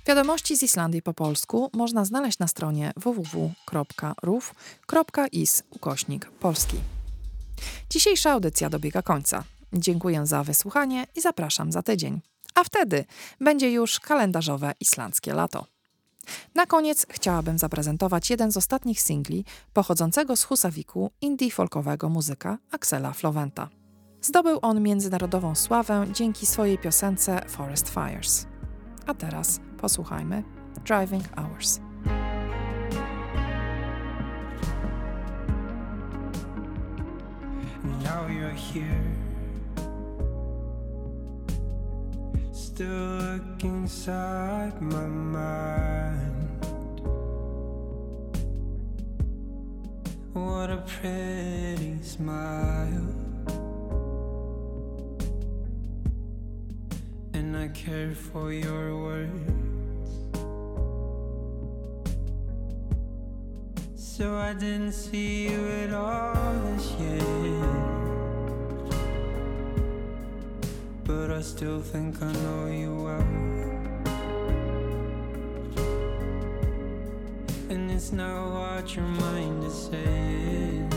Wiadomości 0.09 0.57
z 0.57 0.63
Islandii 0.63 1.03
po 1.03 1.15
polsku 1.15 1.71
można 1.73 2.05
znaleźć 2.05 2.39
na 2.39 2.49
stronie 2.49 2.93
www.ruf.is 2.97 3.53
ukośnik 5.71 6.31
polski. 6.31 6.77
Dzisiejsza 7.91 8.31
audycja 8.31 8.71
dobiega 8.71 9.03
końca. 9.03 9.45
Dziękuję 9.73 10.27
za 10.27 10.45
wysłuchanie 10.45 11.07
i 11.17 11.21
zapraszam 11.21 11.73
za 11.73 11.83
tydzień. 11.83 12.21
A 12.55 12.65
wtedy 12.65 13.05
będzie 13.41 13.73
już 13.73 14.01
kalendarzowe 14.01 14.73
islandzkie 14.81 15.35
lato. 15.35 15.67
Na 16.55 16.67
koniec 16.67 17.07
chciałabym 17.11 17.59
zaprezentować 17.59 18.31
jeden 18.31 18.53
z 18.53 18.57
ostatnich 18.57 19.01
singli 19.01 19.45
pochodzącego 19.73 20.37
z 20.37 20.45
Husawiku 20.45 21.11
indie 21.21 21.51
folkowego 21.51 22.09
muzyka 22.09 22.59
Axela 22.71 23.13
Flowenta. 23.13 23.69
Zdobył 24.23 24.59
on 24.63 24.83
międzynarodową 24.83 25.55
sławę 25.55 26.07
dzięki 26.13 26.47
swojej 26.47 26.79
piosence 26.79 27.41
Forest 27.49 27.89
Fires. 27.89 28.47
A 29.07 29.15
teraz 29.15 29.61
posłuchajmy 29.79 30.43
Driving 30.85 31.25
Hours. 31.37 31.81
Now 38.05 38.29
you're 38.29 38.55
here, 38.75 39.05
still 42.53 43.19
looking 43.19 43.83
inside 43.83 44.81
my 44.81 45.07
mind. 45.07 46.49
What 50.35 50.71
a 50.71 50.83
pretty 50.87 52.03
smile. 52.03 53.09
And 57.35 57.57
I 57.57 57.69
care 57.69 58.15
for 58.15 58.53
your 58.53 58.97
words. 58.97 59.68
So 64.19 64.35
I 64.35 64.53
didn't 64.53 64.95
see 64.95 65.49
you 65.49 65.69
at 65.85 65.93
all 65.93 66.53
this 66.75 66.91
year. 66.99 67.63
But 71.05 71.31
I 71.31 71.41
still 71.41 71.81
think 71.81 72.21
I 72.21 72.33
know 72.33 72.67
you 72.67 72.97
well. 72.97 73.21
And 77.71 77.93
it's 77.93 78.11
not 78.11 78.51
what 78.55 78.97
your 78.97 79.05
mind 79.05 79.63
is 79.63 79.89
saying. 79.89 80.93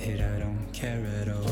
It 0.00 0.20
I 0.22 0.38
don't 0.38 0.68
care 0.72 1.04
at 1.20 1.28
all. 1.28 1.49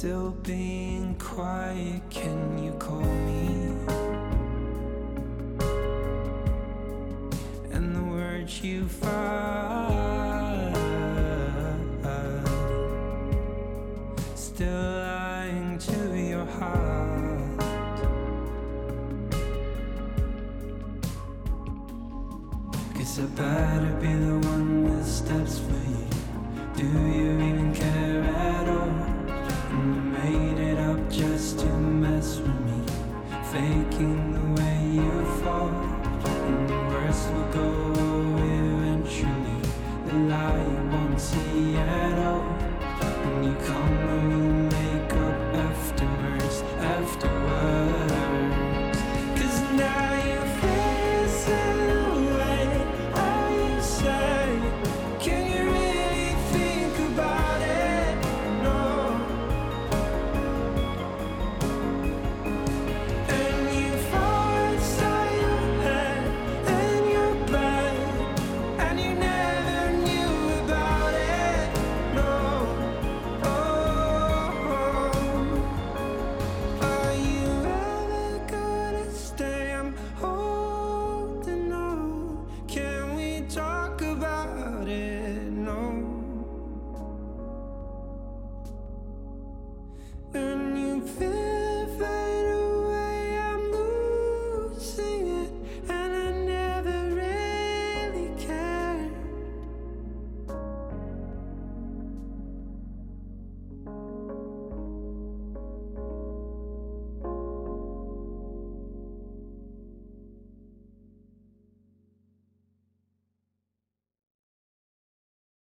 still 0.00 0.30
being 0.42 1.14
quiet. 1.16 2.00
Can 2.08 2.64
you 2.64 2.72
call 2.78 3.02
me? 3.02 3.69